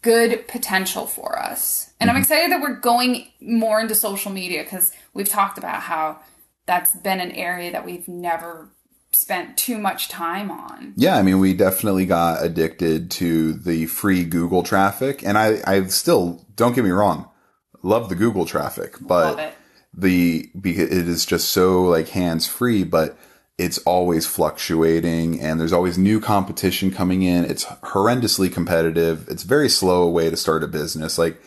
good 0.02 0.48
potential 0.48 1.08
for 1.08 1.40
us. 1.40 1.94
And 2.00 2.10
I'm 2.10 2.16
mm-hmm. 2.16 2.22
excited 2.22 2.52
that 2.52 2.62
we're 2.62 2.80
going 2.80 3.28
more 3.42 3.80
into 3.80 3.96
social 3.96 4.32
media 4.32 4.64
cuz 4.66 4.92
we've 5.14 5.30
talked 5.30 5.58
about 5.58 5.82
how 5.82 6.20
that's 6.66 6.96
been 6.96 7.20
an 7.20 7.32
area 7.32 7.72
that 7.72 7.86
we've 7.86 8.08
never 8.08 8.70
spent 9.16 9.58
too 9.58 9.78
much 9.78 10.10
time 10.10 10.52
on. 10.52 10.94
Yeah, 10.96 11.18
I 11.18 11.22
mean, 11.22 11.40
we 11.40 11.54
definitely 11.54 12.06
got 12.06 12.44
addicted 12.44 13.12
to 13.12 13.54
the 13.54 13.86
free 13.86 14.24
Google 14.24 14.64
traffic, 14.64 15.24
and 15.24 15.38
I, 15.38 15.60
I 15.66 15.84
still 15.86 16.46
don't 16.56 16.74
get 16.74 16.84
me 16.84 16.90
wrong, 16.90 17.30
love 17.82 18.10
the 18.10 18.16
Google 18.16 18.46
traffic, 18.46 18.96
but 19.00 19.38
Love 19.38 19.40
it. 19.40 19.54
The 19.94 20.50
because 20.60 20.90
it 20.92 21.08
is 21.08 21.26
just 21.26 21.50
so 21.50 21.84
like 21.84 22.10
hands 22.10 22.48
free. 22.48 22.84
But 22.84 23.18
it's 23.58 23.78
always 23.80 24.26
fluctuating 24.26 25.40
and 25.40 25.60
there's 25.60 25.74
always 25.74 25.98
new 25.98 26.20
competition 26.20 26.92
coming 26.92 27.22
in. 27.22 27.46
It's 27.46 27.66
horrendously 27.66 28.52
competitive. 28.52 29.28
It's 29.30 29.44
very 29.44 29.70
slow 29.70 30.08
way 30.10 30.30
to 30.30 30.38
start 30.38 30.64
a 30.64 30.68
business. 30.68 31.18
Like 31.18 31.42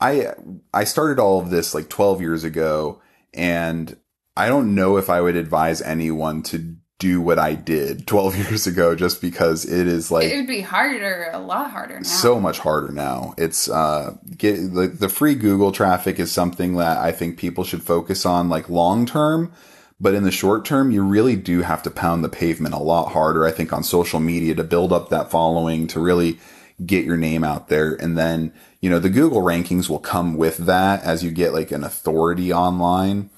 I 0.00 0.34
I 0.74 0.84
started 0.84 1.18
all 1.18 1.40
of 1.40 1.50
this 1.50 1.74
like 1.74 1.88
12 1.88 2.20
years 2.20 2.44
ago 2.44 3.00
and 3.32 3.96
I 4.36 4.48
don't 4.48 4.74
know 4.74 4.96
if 4.96 5.08
I 5.08 5.20
would 5.20 5.36
advise 5.36 5.80
anyone 5.82 6.42
to 6.44 6.76
do 7.00 7.20
what 7.20 7.38
I 7.40 7.54
did 7.54 8.06
12 8.06 8.36
years 8.50 8.68
ago 8.68 8.94
just 8.94 9.20
because 9.20 9.64
it 9.64 9.88
is 9.88 10.12
like 10.12 10.26
it 10.26 10.36
would 10.36 10.46
be 10.46 10.60
harder, 10.60 11.30
a 11.32 11.40
lot 11.40 11.72
harder 11.72 11.96
now. 11.96 12.02
so 12.02 12.38
much 12.38 12.60
harder 12.60 12.92
now. 12.92 13.34
It's 13.36 13.68
uh 13.68 14.14
get 14.36 14.56
the, 14.72 14.86
the 14.86 15.08
free 15.08 15.34
Google 15.34 15.72
traffic 15.72 16.20
is 16.20 16.30
something 16.30 16.76
that 16.76 16.98
I 16.98 17.10
think 17.10 17.38
people 17.38 17.64
should 17.64 17.82
focus 17.82 18.24
on 18.24 18.48
like 18.48 18.68
long 18.68 19.06
term, 19.06 19.52
but 19.98 20.14
in 20.14 20.22
the 20.22 20.30
short 20.30 20.64
term 20.64 20.92
you 20.92 21.02
really 21.02 21.34
do 21.34 21.62
have 21.62 21.82
to 21.82 21.90
pound 21.90 22.22
the 22.22 22.28
pavement 22.28 22.74
a 22.74 22.78
lot 22.78 23.10
harder 23.12 23.44
I 23.46 23.50
think 23.50 23.72
on 23.72 23.82
social 23.82 24.20
media 24.20 24.54
to 24.54 24.62
build 24.62 24.92
up 24.92 25.08
that 25.08 25.30
following 25.30 25.88
to 25.88 26.00
really 26.00 26.38
get 26.84 27.04
your 27.04 27.16
name 27.16 27.44
out 27.44 27.68
there 27.68 27.94
and 27.94 28.16
then, 28.16 28.52
you 28.80 28.88
know, 28.88 28.98
the 28.98 29.10
Google 29.10 29.42
rankings 29.42 29.88
will 29.90 29.98
come 29.98 30.36
with 30.36 30.56
that 30.58 31.02
as 31.02 31.22
you 31.22 31.30
get 31.30 31.52
like 31.52 31.70
an 31.72 31.84
authority 31.84 32.52
online. 32.52 33.28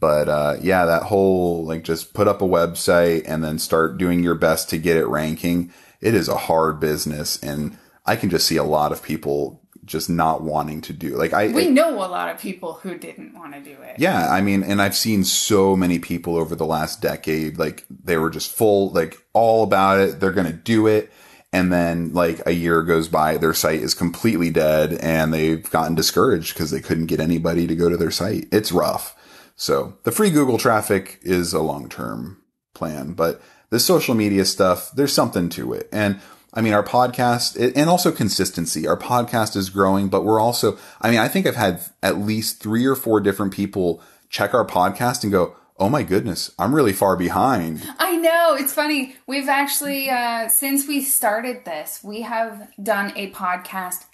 But 0.00 0.28
uh, 0.28 0.56
yeah, 0.62 0.84
that 0.84 1.04
whole 1.04 1.64
like 1.64 1.82
just 1.82 2.14
put 2.14 2.28
up 2.28 2.40
a 2.40 2.46
website 2.46 3.24
and 3.26 3.42
then 3.42 3.58
start 3.58 3.98
doing 3.98 4.22
your 4.22 4.36
best 4.36 4.70
to 4.70 4.78
get 4.78 4.96
it 4.96 5.06
ranking. 5.06 5.72
It 6.00 6.14
is 6.14 6.28
a 6.28 6.36
hard 6.36 6.78
business, 6.78 7.42
and 7.42 7.76
I 8.06 8.14
can 8.16 8.30
just 8.30 8.46
see 8.46 8.56
a 8.56 8.64
lot 8.64 8.92
of 8.92 9.02
people 9.02 9.60
just 9.88 10.08
not 10.08 10.42
wanting 10.42 10.80
to 10.82 10.92
do. 10.92 11.16
Like 11.16 11.32
I, 11.32 11.48
we 11.48 11.68
know 11.68 11.94
a 11.94 12.06
lot 12.06 12.32
of 12.32 12.40
people 12.40 12.74
who 12.74 12.96
didn't 12.96 13.34
want 13.34 13.54
to 13.54 13.60
do 13.60 13.80
it. 13.82 13.96
yeah, 13.98 14.30
I 14.30 14.40
mean, 14.40 14.62
and 14.62 14.80
I've 14.80 14.94
seen 14.94 15.24
so 15.24 15.74
many 15.74 15.98
people 15.98 16.36
over 16.36 16.54
the 16.54 16.66
last 16.66 17.00
decade, 17.00 17.58
like 17.58 17.84
they 17.88 18.16
were 18.18 18.30
just 18.30 18.54
full, 18.54 18.90
like 18.90 19.18
all 19.32 19.64
about 19.64 19.98
it. 19.98 20.20
They're 20.20 20.30
going 20.30 20.46
to 20.46 20.52
do 20.52 20.86
it. 20.86 21.10
And 21.52 21.72
then 21.72 22.12
like 22.12 22.42
a 22.46 22.52
year 22.52 22.82
goes 22.82 23.08
by, 23.08 23.38
their 23.38 23.54
site 23.54 23.80
is 23.80 23.94
completely 23.94 24.50
dead 24.50 24.92
and 25.00 25.32
they've 25.32 25.68
gotten 25.70 25.94
discouraged 25.94 26.52
because 26.52 26.70
they 26.70 26.80
couldn't 26.80 27.06
get 27.06 27.20
anybody 27.20 27.66
to 27.66 27.74
go 27.74 27.88
to 27.88 27.96
their 27.96 28.10
site. 28.10 28.46
It's 28.52 28.70
rough. 28.70 29.16
So 29.58 29.98
the 30.04 30.12
free 30.12 30.30
Google 30.30 30.56
traffic 30.56 31.18
is 31.22 31.52
a 31.52 31.60
long 31.60 31.88
term 31.88 32.40
plan, 32.74 33.12
but 33.12 33.42
the 33.70 33.80
social 33.80 34.14
media 34.14 34.44
stuff, 34.44 34.92
there's 34.92 35.12
something 35.12 35.48
to 35.50 35.72
it. 35.72 35.88
And 35.92 36.20
I 36.54 36.60
mean, 36.62 36.72
our 36.72 36.84
podcast 36.84 37.76
and 37.76 37.90
also 37.90 38.12
consistency. 38.12 38.86
Our 38.86 38.96
podcast 38.96 39.56
is 39.56 39.68
growing, 39.68 40.08
but 40.08 40.24
we're 40.24 40.40
also, 40.40 40.78
I 41.00 41.10
mean, 41.10 41.18
I 41.18 41.26
think 41.26 41.44
I've 41.44 41.56
had 41.56 41.82
at 42.02 42.18
least 42.18 42.62
three 42.62 42.86
or 42.86 42.94
four 42.94 43.20
different 43.20 43.52
people 43.52 44.00
check 44.30 44.54
our 44.54 44.64
podcast 44.64 45.24
and 45.24 45.32
go, 45.32 45.56
Oh 45.76 45.88
my 45.88 46.04
goodness, 46.04 46.52
I'm 46.58 46.74
really 46.74 46.92
far 46.92 47.16
behind. 47.16 47.82
I 47.98 48.16
know. 48.16 48.56
It's 48.58 48.72
funny. 48.72 49.16
We've 49.26 49.48
actually, 49.48 50.08
uh, 50.08 50.48
since 50.48 50.86
we 50.88 51.02
started 51.02 51.64
this, 51.64 52.00
we 52.02 52.22
have 52.22 52.68
done 52.80 53.12
a 53.16 53.30
podcast 53.32 54.04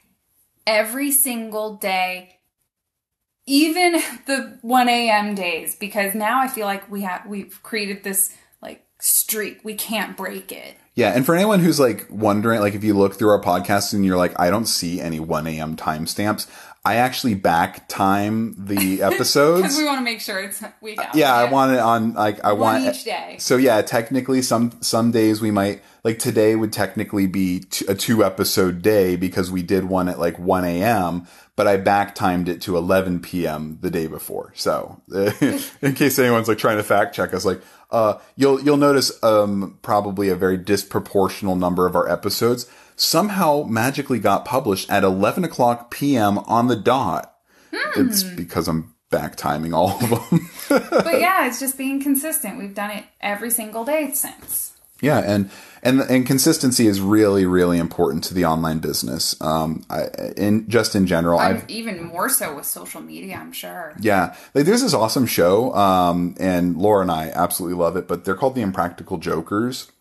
every 0.67 1.11
single 1.11 1.77
day, 1.77 2.39
even 3.47 3.93
the 4.27 4.59
1 4.63 4.89
a.m. 4.89 5.35
days, 5.35 5.75
because 5.75 6.15
now 6.15 6.41
I 6.41 6.49
feel 6.49 6.67
like 6.67 6.91
we 6.91 7.03
have, 7.03 7.27
we've 7.27 7.63
created 7.63 8.05
this 8.05 8.37
like 8.63 8.85
streak. 8.99 9.61
We 9.65 9.75
can't 9.75 10.17
break 10.17 10.53
it. 10.53 10.77
Yeah, 10.95 11.11
and 11.11 11.27
for 11.27 11.35
anyone 11.35 11.59
who's 11.59 11.81
like 11.81 12.07
wondering, 12.09 12.61
like 12.61 12.75
if 12.75 12.85
you 12.85 12.95
look 12.95 13.15
through 13.15 13.31
our 13.31 13.43
podcast 13.43 13.93
and 13.95 14.05
you're 14.05 14.17
like, 14.17 14.39
I 14.39 14.49
don't 14.49 14.67
see 14.67 15.01
any 15.01 15.19
1 15.19 15.47
a.m. 15.49 15.77
timestamps, 15.77 16.47
I 16.87 16.97
actually 16.97 17.35
back 17.35 17.89
time 17.89 18.55
the 18.59 19.03
episodes. 19.03 19.63
Because 19.63 19.79
we 19.79 19.85
want 19.85 19.99
to 19.99 20.05
make 20.05 20.21
sure 20.21 20.41
it's 20.41 20.63
we 20.83 20.95
got 20.95 21.15
yeah, 21.15 21.35
I 21.35 21.51
want 21.51 21.73
it 21.73 21.79
on 21.79 22.13
like 22.13 22.45
I 22.45 22.53
one 22.53 22.83
want 22.83 22.95
each 22.95 23.05
day. 23.05 23.37
So 23.39 23.57
yeah, 23.57 23.81
technically 23.83 24.43
some 24.43 24.73
some 24.83 25.11
days 25.11 25.41
we 25.41 25.51
might 25.51 25.83
like 26.03 26.19
today 26.19 26.55
would 26.55 26.73
technically 26.73 27.27
be 27.27 27.61
t- 27.61 27.87
a 27.89 27.95
two 27.95 28.23
episode 28.23 28.83
day 28.83 29.17
because 29.17 29.51
we 29.51 29.63
did 29.63 29.85
one 29.85 30.09
at 30.09 30.19
like 30.19 30.39
1 30.39 30.65
a.m. 30.65 31.27
But 31.57 31.69
I 31.69 31.77
back 31.79 32.15
timed 32.17 32.49
it 32.49 32.61
to 32.63 32.77
11 32.77 33.21
p.m. 33.21 33.79
the 33.81 33.91
day 33.91 34.09
before. 34.09 34.53
So 34.57 35.01
in 35.81 35.95
case 35.95 36.19
anyone's 36.19 36.49
like 36.49 36.59
trying 36.59 36.79
to 36.79 36.83
fact 36.83 37.15
check 37.15 37.33
us, 37.33 37.45
like 37.45 37.63
uh, 37.91 38.19
you'll 38.37 38.61
you'll 38.61 38.77
notice 38.77 39.23
um, 39.23 39.79
probably 39.81 40.29
a 40.29 40.37
very 40.37 40.59
disproportional 40.59 41.57
number 41.57 41.87
of 41.87 41.97
our 41.97 42.09
episodes 42.11 42.69
somehow 42.97 43.65
magically 43.69 44.19
got 44.19 44.45
published 44.45 44.91
at 44.91 45.05
11 45.05 45.45
o'clock 45.45 45.91
p.m. 45.91 46.39
on 46.39 46.69
the 46.69 46.77
dot. 46.77 47.35
It's 47.97 48.23
because 48.23 48.69
I'm 48.69 48.95
back 49.11 49.37
timing 49.37 49.73
all 49.73 49.91
of 49.91 50.31
them. 50.31 50.51
But 50.69 51.21
yeah, 51.21 51.47
it's 51.47 51.61
just 51.61 51.79
being 51.79 52.03
consistent. 52.03 52.59
We've 52.59 52.75
done 52.75 52.91
it 52.91 53.05
every 53.21 53.51
single 53.51 53.85
day 53.85 54.11
since. 54.13 54.73
Yeah, 55.01 55.19
and 55.19 55.51
and 55.83 56.01
and 56.01 56.27
consistency 56.27 56.87
is 56.87 57.01
really 57.01 57.45
really 57.45 57.79
important 57.79 58.25
to 58.25 58.35
the 58.35 58.47
online 58.47 58.79
business. 58.79 59.39
Um, 59.41 59.85
I, 59.91 60.07
in 60.37 60.69
just 60.69 60.97
in 60.97 61.07
general, 61.07 61.39
I'm 61.39 61.57
I've 61.57 61.71
even 61.71 62.03
more 62.05 62.29
so 62.31 62.57
with 62.57 62.65
social 62.65 63.03
media, 63.03 63.37
I'm 63.37 63.53
sure. 63.53 63.95
yeah, 64.01 64.35
like 64.55 64.65
there's 64.65 64.83
this 64.83 64.95
awesome 64.95 65.27
show, 65.27 65.75
um, 65.75 66.35
and 66.41 66.79
Laura 66.79 67.03
and 67.03 67.11
I 67.11 67.29
absolutely 67.29 67.77
love 67.77 67.97
it. 67.97 68.09
But 68.09 68.25
they're 68.25 68.35
called 68.35 68.55
the 68.55 68.63
Impractical 68.63 69.19
Jokers. 69.19 69.93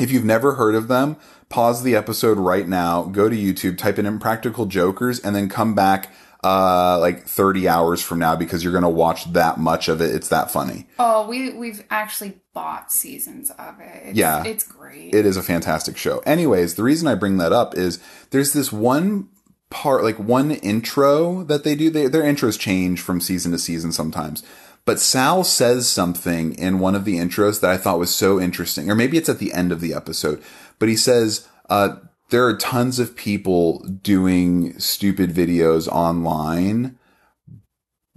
If 0.00 0.10
you've 0.10 0.24
never 0.24 0.54
heard 0.54 0.74
of 0.74 0.88
them, 0.88 1.16
pause 1.48 1.82
the 1.82 1.94
episode 1.94 2.38
right 2.38 2.66
now, 2.66 3.04
go 3.04 3.28
to 3.28 3.36
YouTube, 3.36 3.78
type 3.78 3.98
in 3.98 4.06
Impractical 4.06 4.66
Jokers, 4.66 5.20
and 5.20 5.36
then 5.36 5.48
come 5.48 5.74
back 5.74 6.12
uh, 6.42 6.98
like 7.00 7.26
30 7.26 7.68
hours 7.68 8.02
from 8.02 8.18
now 8.18 8.36
because 8.36 8.62
you're 8.62 8.72
gonna 8.72 8.90
watch 8.90 9.32
that 9.32 9.58
much 9.58 9.88
of 9.88 10.02
it. 10.02 10.14
It's 10.14 10.28
that 10.28 10.50
funny. 10.50 10.86
Oh, 10.98 11.26
we 11.26 11.52
we've 11.54 11.84
actually 11.90 12.38
bought 12.52 12.92
seasons 12.92 13.50
of 13.50 13.80
it. 13.80 14.08
It's, 14.08 14.18
Yeah. 14.18 14.44
it's 14.44 14.64
great. 14.64 15.14
It 15.14 15.24
is 15.24 15.36
a 15.38 15.42
fantastic 15.42 15.96
show. 15.96 16.18
Anyways, 16.26 16.74
the 16.74 16.82
reason 16.82 17.08
I 17.08 17.14
bring 17.14 17.38
that 17.38 17.52
up 17.52 17.74
is 17.76 17.98
there's 18.30 18.52
this 18.52 18.70
one 18.72 19.28
part, 19.70 20.04
like 20.04 20.18
one 20.18 20.50
intro 20.50 21.44
that 21.44 21.64
they 21.64 21.74
do. 21.74 21.88
They, 21.88 22.08
their 22.08 22.22
intros 22.22 22.58
change 22.58 23.00
from 23.00 23.20
season 23.20 23.52
to 23.52 23.58
season 23.58 23.90
sometimes. 23.90 24.42
But 24.86 25.00
Sal 25.00 25.44
says 25.44 25.88
something 25.88 26.54
in 26.54 26.78
one 26.78 26.94
of 26.94 27.04
the 27.04 27.16
intros 27.16 27.60
that 27.60 27.70
I 27.70 27.78
thought 27.78 27.98
was 27.98 28.14
so 28.14 28.38
interesting, 28.40 28.90
or 28.90 28.94
maybe 28.94 29.16
it's 29.16 29.30
at 29.30 29.38
the 29.38 29.52
end 29.52 29.72
of 29.72 29.80
the 29.80 29.94
episode. 29.94 30.42
But 30.78 30.90
he 30.90 30.96
says, 30.96 31.48
uh, 31.70 31.96
there 32.30 32.46
are 32.46 32.56
tons 32.56 32.98
of 32.98 33.16
people 33.16 33.78
doing 33.78 34.78
stupid 34.78 35.30
videos 35.30 35.88
online. 35.88 36.98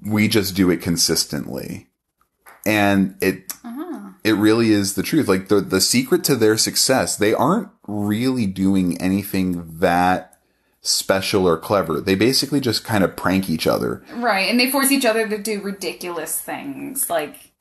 We 0.02 0.28
just 0.28 0.56
do 0.56 0.70
it 0.70 0.82
consistently. 0.82 1.88
And 2.66 3.16
it 3.22 3.54
it 4.24 4.34
really 4.34 4.72
is 4.72 4.96
the 4.96 5.04
truth. 5.04 5.28
Like 5.28 5.48
the 5.48 5.62
the 5.62 5.80
secret 5.80 6.24
to 6.26 6.36
their 6.36 6.58
success, 6.58 7.16
they 7.16 7.34
aren't 7.34 7.70
really 7.88 8.46
doing 8.46 9.00
anything 9.02 9.78
that 9.80 10.37
special 10.82 11.48
or 11.48 11.58
clever. 11.58 12.00
They 12.00 12.16
basically 12.16 12.60
just 12.60 12.84
kind 12.84 13.04
of 13.04 13.16
prank 13.16 13.50
each 13.50 13.68
other. 13.68 14.04
right, 14.16 14.50
and 14.50 14.60
they 14.60 14.72
force 14.72 14.92
each 14.92 15.06
other 15.06 15.28
to 15.28 15.38
do 15.38 15.62
ridiculous 15.62 16.40
things. 16.40 17.10
Like 17.10 17.52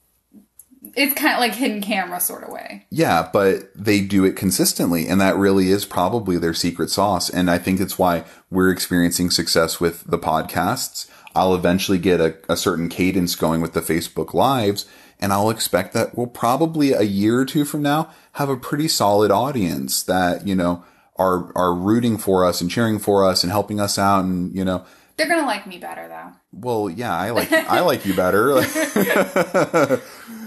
it's 0.94 1.14
kind 1.14 1.34
of 1.34 1.40
like 1.40 1.54
hidden 1.54 1.80
camera 1.80 2.20
sort 2.20 2.44
of 2.44 2.50
way. 2.50 2.86
Yeah, 2.90 3.28
but 3.32 3.70
they 3.74 4.00
do 4.00 4.24
it 4.24 4.36
consistently, 4.36 5.08
and 5.08 5.20
that 5.20 5.36
really 5.36 5.70
is 5.70 5.84
probably 5.84 6.38
their 6.38 6.54
secret 6.54 6.90
sauce. 6.90 7.28
And 7.28 7.50
I 7.50 7.58
think 7.58 7.80
it's 7.80 7.98
why 7.98 8.24
we're 8.50 8.70
experiencing 8.70 9.30
success 9.30 9.80
with 9.80 10.04
the 10.04 10.18
podcasts. 10.18 11.08
I'll 11.34 11.54
eventually 11.54 11.98
get 11.98 12.20
a, 12.20 12.36
a 12.48 12.56
certain 12.56 12.88
cadence 12.88 13.34
going 13.34 13.60
with 13.60 13.72
the 13.74 13.80
Facebook 13.80 14.32
Lives, 14.32 14.86
and 15.20 15.32
I'll 15.32 15.50
expect 15.50 15.92
that 15.94 16.16
we'll 16.16 16.26
probably 16.26 16.92
a 16.92 17.02
year 17.02 17.40
or 17.40 17.44
two 17.44 17.64
from 17.64 17.82
now 17.82 18.10
have 18.32 18.48
a 18.48 18.56
pretty 18.56 18.88
solid 18.88 19.30
audience 19.30 20.02
that, 20.04 20.46
you 20.46 20.54
know, 20.54 20.84
are 21.18 21.52
are 21.56 21.74
rooting 21.74 22.18
for 22.18 22.44
us 22.44 22.60
and 22.60 22.70
cheering 22.70 22.98
for 22.98 23.24
us 23.24 23.42
and 23.42 23.50
helping 23.50 23.80
us 23.80 23.98
out 23.98 24.24
and, 24.24 24.54
you 24.54 24.64
know, 24.64 24.84
They're 25.16 25.28
gonna 25.28 25.46
like 25.46 25.66
me 25.66 25.78
better 25.78 26.08
though. 26.08 26.32
well, 26.52 26.90
yeah, 26.90 27.16
I 27.16 27.30
like 27.30 27.52
I 27.52 27.80
like 27.80 28.04
you 28.06 28.14
better. 28.14 28.54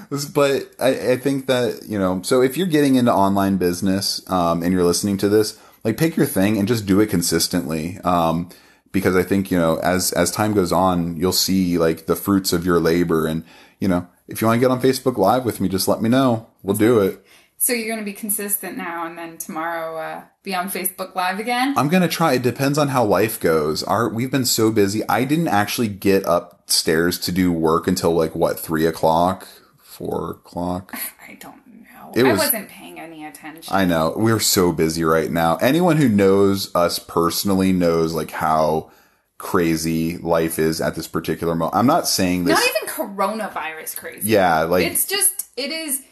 but 0.34 0.70
I, 0.80 1.12
I 1.12 1.18
think 1.18 1.46
that 1.48 1.82
you 1.88 2.00
know, 2.00 2.22
so 2.24 2.42
if 2.42 2.58
you're 2.58 2.68
getting 2.68 2.96
into 2.96 3.14
online 3.14 3.58
business 3.58 4.28
um, 4.30 4.64
and 4.64 4.74
you're 4.74 4.84
listening 4.84 5.18
to 5.18 5.30
this, 5.30 5.60
like 5.84 5.98
pick 5.98 6.16
your 6.18 6.26
thing 6.26 6.58
and 6.58 6.68
just 6.68 6.86
do 6.86 7.00
it 7.00 7.08
consistently. 7.10 7.98
Um, 8.04 8.50
because 8.92 9.16
I 9.16 9.24
think 9.24 9.52
you 9.52 9.60
know, 9.60 9.78
as 9.78 10.12
as 10.14 10.32
time 10.32 10.54
goes 10.54 10.72
on, 10.72 11.18
you'll 11.18 11.32
see 11.32 11.78
like 11.78 12.06
the 12.08 12.16
fruits 12.16 12.54
of 12.54 12.66
your 12.66 12.80
labor. 12.80 13.28
And 13.28 13.44
you 13.80 13.88
know, 13.88 14.08
if 14.28 14.42
you 14.42 14.48
want 14.48 14.58
to 14.58 14.62
get 14.62 14.72
on 14.72 14.82
Facebook 14.82 15.18
Live 15.18 15.46
with 15.46 15.62
me, 15.62 15.70
just 15.70 15.88
let 15.88 16.02
me 16.02 16.10
know. 16.10 16.48
We'll 16.64 16.76
do 16.76 17.00
it. 17.00 17.24
So 17.62 17.74
you're 17.74 17.94
gonna 17.94 18.06
be 18.06 18.14
consistent 18.14 18.78
now, 18.78 19.06
and 19.06 19.18
then 19.18 19.38
tomorrow 19.38 19.98
uh, 19.98 20.24
be 20.44 20.56
on 20.56 20.70
Facebook 20.70 21.14
Live 21.14 21.40
again. 21.40 21.74
I'm 21.78 21.90
gonna 21.90 22.08
try. 22.08 22.34
It 22.34 22.42
depends 22.42 22.78
on 22.78 22.88
how 22.88 23.04
life 23.04 23.38
goes. 23.38 23.84
Our 23.84 24.08
we've 24.08 24.32
been 24.32 24.46
so 24.46 24.72
busy. 24.72 25.02
I 25.10 25.26
didn't 25.26 25.50
actually 25.50 25.90
get 25.90 26.24
upstairs 26.26 27.20
to 27.20 27.34
do 27.34 27.52
work 27.52 27.86
until 27.86 28.12
like 28.14 28.34
what 28.34 28.58
three 28.58 28.86
o'clock, 28.86 29.46
four 29.78 30.32
o'clock. 30.32 30.94
I 31.28 31.34
don't 31.34 31.68
know. 31.68 32.14
It 32.16 32.26
I 32.26 32.32
was- 32.32 32.40
wasn't 32.40 32.70
paying 32.70 32.98
any 32.98 33.26
attention. 33.26 33.74
I 33.76 33.84
know 33.84 34.14
we're 34.16 34.40
so 34.40 34.72
busy 34.72 35.04
right 35.04 35.30
now. 35.30 35.58
Anyone 35.58 35.98
who 35.98 36.08
knows 36.08 36.74
us 36.74 36.98
personally 36.98 37.74
knows 37.74 38.14
like 38.14 38.32
how 38.32 38.90
crazy 39.38 40.18
life 40.18 40.60
is 40.60 40.80
at 40.80 40.96
this 40.96 41.10
particular 41.10 41.56
moment. 41.56 41.76
I'm 41.76 41.88
not 41.88 42.08
saying 42.08 42.46
this. 42.46 42.58
Not 42.58 42.70
even 42.70 43.18
coronavirus 43.18 43.98
crazy. 43.98 44.30
yeah, 44.30 44.62
like 44.62 44.86
It's 44.86 45.06
just 45.06 45.48
it 45.58 45.72
is 45.72 46.04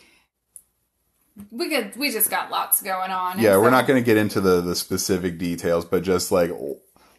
we 1.51 1.69
could 1.69 1.95
we 1.95 2.11
just 2.11 2.29
got 2.29 2.49
lots 2.51 2.81
going 2.81 3.11
on. 3.11 3.39
Yeah, 3.39 3.53
and 3.53 3.61
we're 3.61 3.69
not 3.69 3.87
going 3.87 4.01
to 4.01 4.05
get 4.05 4.17
into 4.17 4.41
the 4.41 4.61
the 4.61 4.75
specific 4.75 5.37
details, 5.37 5.85
but 5.85 6.03
just 6.03 6.31
like 6.31 6.51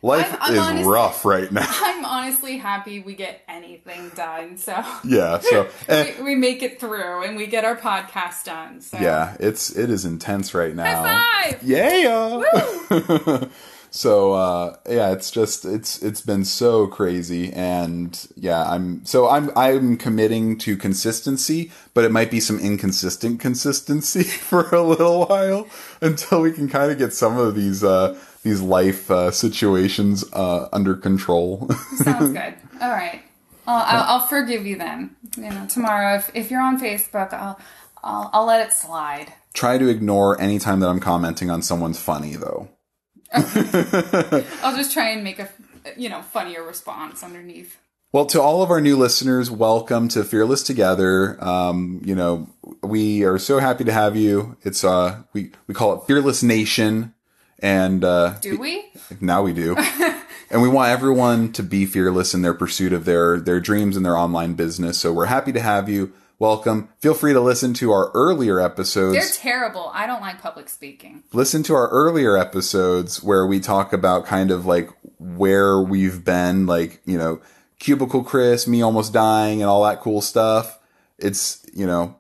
life 0.03 0.33
I'm- 0.33 0.39
I'm 0.41 0.53
is 0.55 0.59
honestly- 0.61 0.93
rough 0.93 1.25
right 1.25 1.51
now. 1.51 1.67
I'm 1.69 2.05
honestly 2.05 2.57
happy 2.59 3.01
we 3.01 3.15
get 3.15 3.43
anything 3.49 4.11
done. 4.11 4.57
So 4.57 4.73
yeah, 5.05 5.39
so 5.41 5.69
eh, 5.89 6.15
we, 6.19 6.25
we 6.25 6.35
make 6.35 6.63
it 6.63 6.81
through 6.81 7.25
and 7.25 7.37
we 7.37 7.47
get 7.47 7.65
our 7.65 7.77
podcast 7.77 8.45
done. 8.45 8.81
So 8.81 8.99
yeah, 8.99 9.37
it's 9.41 9.71
it 9.77 9.91
is 9.91 10.05
intense 10.05 10.55
right 10.55 10.75
now. 10.75 11.03
High 11.03 11.53
five! 11.53 11.63
Yeah. 11.63 13.45
So 13.90 14.33
uh 14.33 14.77
yeah, 14.88 15.12
it's 15.12 15.31
just 15.31 15.64
it's 15.64 16.03
it's 16.03 16.20
been 16.20 16.44
so 16.44 16.87
crazy 16.87 17.53
and 17.53 18.29
yeah, 18.37 18.68
I'm 18.70 19.05
so 19.05 19.29
I'm 19.29 19.51
I'm 19.57 19.96
committing 19.96 20.59
to 20.59 20.77
consistency, 20.77 21.70
but 21.94 22.05
it 22.05 22.12
might 22.12 22.31
be 22.31 22.40
some 22.40 22.59
inconsistent 22.59 23.40
consistency 23.40 24.22
for 24.48 24.68
a 24.74 24.83
little 24.83 25.27
while 25.27 25.66
until 26.01 26.42
we 26.42 26.53
can 26.53 26.68
kind 26.68 26.90
of 26.90 26.98
get 26.98 27.12
some 27.12 27.38
of 27.38 27.55
these 27.55 27.83
uh 27.83 28.18
these 28.42 28.61
life 28.61 29.11
uh, 29.11 29.31
situations 29.31 30.24
uh 30.33 30.68
under 30.72 30.94
control. 30.94 31.68
Sounds 31.96 32.33
good. 32.33 32.55
All 32.81 32.90
right. 32.90 33.22
Well, 33.66 33.85
I'll, 33.87 34.20
I'll 34.20 34.27
forgive 34.27 34.66
you 34.66 34.77
then. 34.77 35.16
You 35.37 35.51
know, 35.51 35.66
tomorrow 35.66 36.16
if 36.16 36.31
if 36.35 36.51
you're 36.51 36.62
on 36.62 36.81
Facebook, 36.81 37.33
I'll 37.33 37.59
I'll, 38.03 38.31
I'll 38.33 38.46
let 38.46 38.66
it 38.66 38.72
slide. 38.72 39.33
Try 39.55 39.79
to 39.79 39.88
ignore 39.88 40.40
any 40.40 40.59
time 40.59 40.81
that 40.81 40.88
I'm 40.88 41.01
commenting 41.01 41.51
on 41.51 41.62
someone's 41.62 42.01
funny 42.01 42.37
though. 42.37 42.68
I'll 43.33 44.77
just 44.77 44.93
try 44.93 45.11
and 45.11 45.23
make 45.23 45.38
a 45.38 45.49
you 45.97 46.09
know 46.09 46.23
funnier 46.23 46.62
response 46.62 47.23
underneath. 47.23 47.79
Well, 48.11 48.25
to 48.27 48.41
all 48.41 48.62
of 48.62 48.71
our 48.71 48.81
new 48.81 48.97
listeners, 48.97 49.51
welcome 49.51 50.09
to 50.09 50.25
Fearless 50.25 50.62
Together. 50.62 51.37
Um, 51.45 52.01
you 52.03 52.14
know, 52.14 52.49
we 52.83 53.23
are 53.25 53.38
so 53.38 53.59
happy 53.59 53.85
to 53.85 53.93
have 53.93 54.17
you. 54.17 54.57
It's 54.62 54.83
uh, 54.83 55.25
we 55.35 55.51
we 55.67 55.75
call 55.75 55.95
it 55.95 56.07
Fearless 56.07 56.43
Nation, 56.43 57.12
and 57.59 58.03
uh, 58.03 58.38
Do 58.41 58.59
we? 58.59 58.87
now 59.21 59.43
we 59.43 59.53
do, 59.53 59.77
and 60.51 60.62
we 60.62 60.69
want 60.69 60.88
everyone 60.91 61.53
to 61.53 61.62
be 61.62 61.85
fearless 61.85 62.33
in 62.33 62.41
their 62.41 62.55
pursuit 62.55 62.95
of 62.95 63.05
their 63.05 63.38
their 63.38 63.61
dreams 63.61 63.95
and 63.95 64.07
their 64.07 64.17
online 64.17 64.55
business. 64.55 64.97
So 64.97 65.12
we're 65.12 65.27
happy 65.27 65.53
to 65.53 65.61
have 65.61 65.91
you. 65.91 66.14
Welcome. 66.40 66.90
Feel 66.98 67.14
free 67.14 67.33
to 67.33 67.40
listen 67.40 67.74
to 67.74 67.90
our 67.90 68.12
earlier 68.14 68.61
episodes. 68.61 69.16
They're 69.16 69.42
terrible. 69.42 69.90
I 69.92 70.07
don't 70.07 70.20
like 70.20 70.40
public 70.40 70.68
speaking. 70.68 71.24
listen 71.33 71.64
to 71.64 71.74
our 71.74 71.88
earlier 71.88 72.37
episodes 72.37 73.22
where 73.22 73.44
we 73.44 73.59
talk 73.59 73.92
about 73.92 74.24
kind 74.24 74.53
of 74.53 74.64
like 74.64 74.88
where 75.18 75.81
we've 75.81 76.24
been, 76.24 76.66
like, 76.66 77.01
you 77.05 77.18
know, 77.18 77.40
Cubicle 77.81 78.22
Chris, 78.22 78.68
me 78.68 78.83
almost 78.83 79.12
dying 79.12 79.62
and 79.62 79.68
all 79.68 79.83
that 79.85 80.01
cool 80.01 80.20
stuff. 80.20 80.79
It's, 81.18 81.66
you 81.74 81.87
know, 81.87 82.16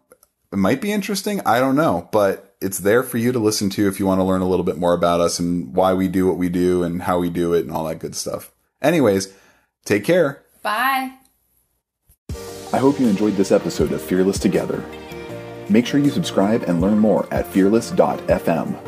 it 0.52 0.56
might 0.56 0.80
be 0.80 0.90
interesting. 0.90 1.40
I 1.46 1.60
don't 1.60 1.76
know, 1.76 2.08
but 2.10 2.56
it's 2.60 2.78
there 2.78 3.04
for 3.04 3.18
you 3.18 3.30
to 3.30 3.38
listen 3.38 3.70
to 3.70 3.86
if 3.86 4.00
you 4.00 4.06
want 4.06 4.18
to 4.18 4.24
learn 4.24 4.40
a 4.40 4.48
little 4.48 4.64
bit 4.64 4.78
more 4.78 4.94
about 4.94 5.20
us 5.20 5.38
and 5.38 5.72
why 5.74 5.94
we 5.94 6.08
do 6.08 6.26
what 6.26 6.38
we 6.38 6.48
do 6.48 6.82
and 6.82 7.02
how 7.02 7.20
we 7.20 7.30
do 7.30 7.54
it 7.54 7.60
and 7.60 7.70
all 7.70 7.84
that 7.84 8.00
good 8.00 8.16
stuff. 8.16 8.50
Anyways, 8.82 9.32
take 9.84 10.04
care. 10.04 10.42
Bye. 10.62 11.17
I 12.70 12.76
hope 12.76 13.00
you 13.00 13.08
enjoyed 13.08 13.34
this 13.34 13.50
episode 13.50 13.92
of 13.92 14.02
Fearless 14.02 14.38
Together. 14.38 14.84
Make 15.70 15.86
sure 15.86 16.00
you 16.00 16.10
subscribe 16.10 16.64
and 16.64 16.82
learn 16.82 16.98
more 16.98 17.26
at 17.32 17.46
fearless.fm. 17.46 18.78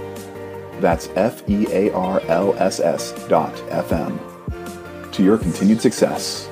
That's 0.82 1.08
F 1.16 1.48
E 1.48 1.66
A 1.70 1.90
R 1.92 2.20
L 2.28 2.54
S 2.56 2.78
S 2.78 3.12
dot 3.26 3.54
FM. 3.70 4.18
To 5.12 5.22
your 5.22 5.38
continued 5.38 5.80
success. 5.80 6.49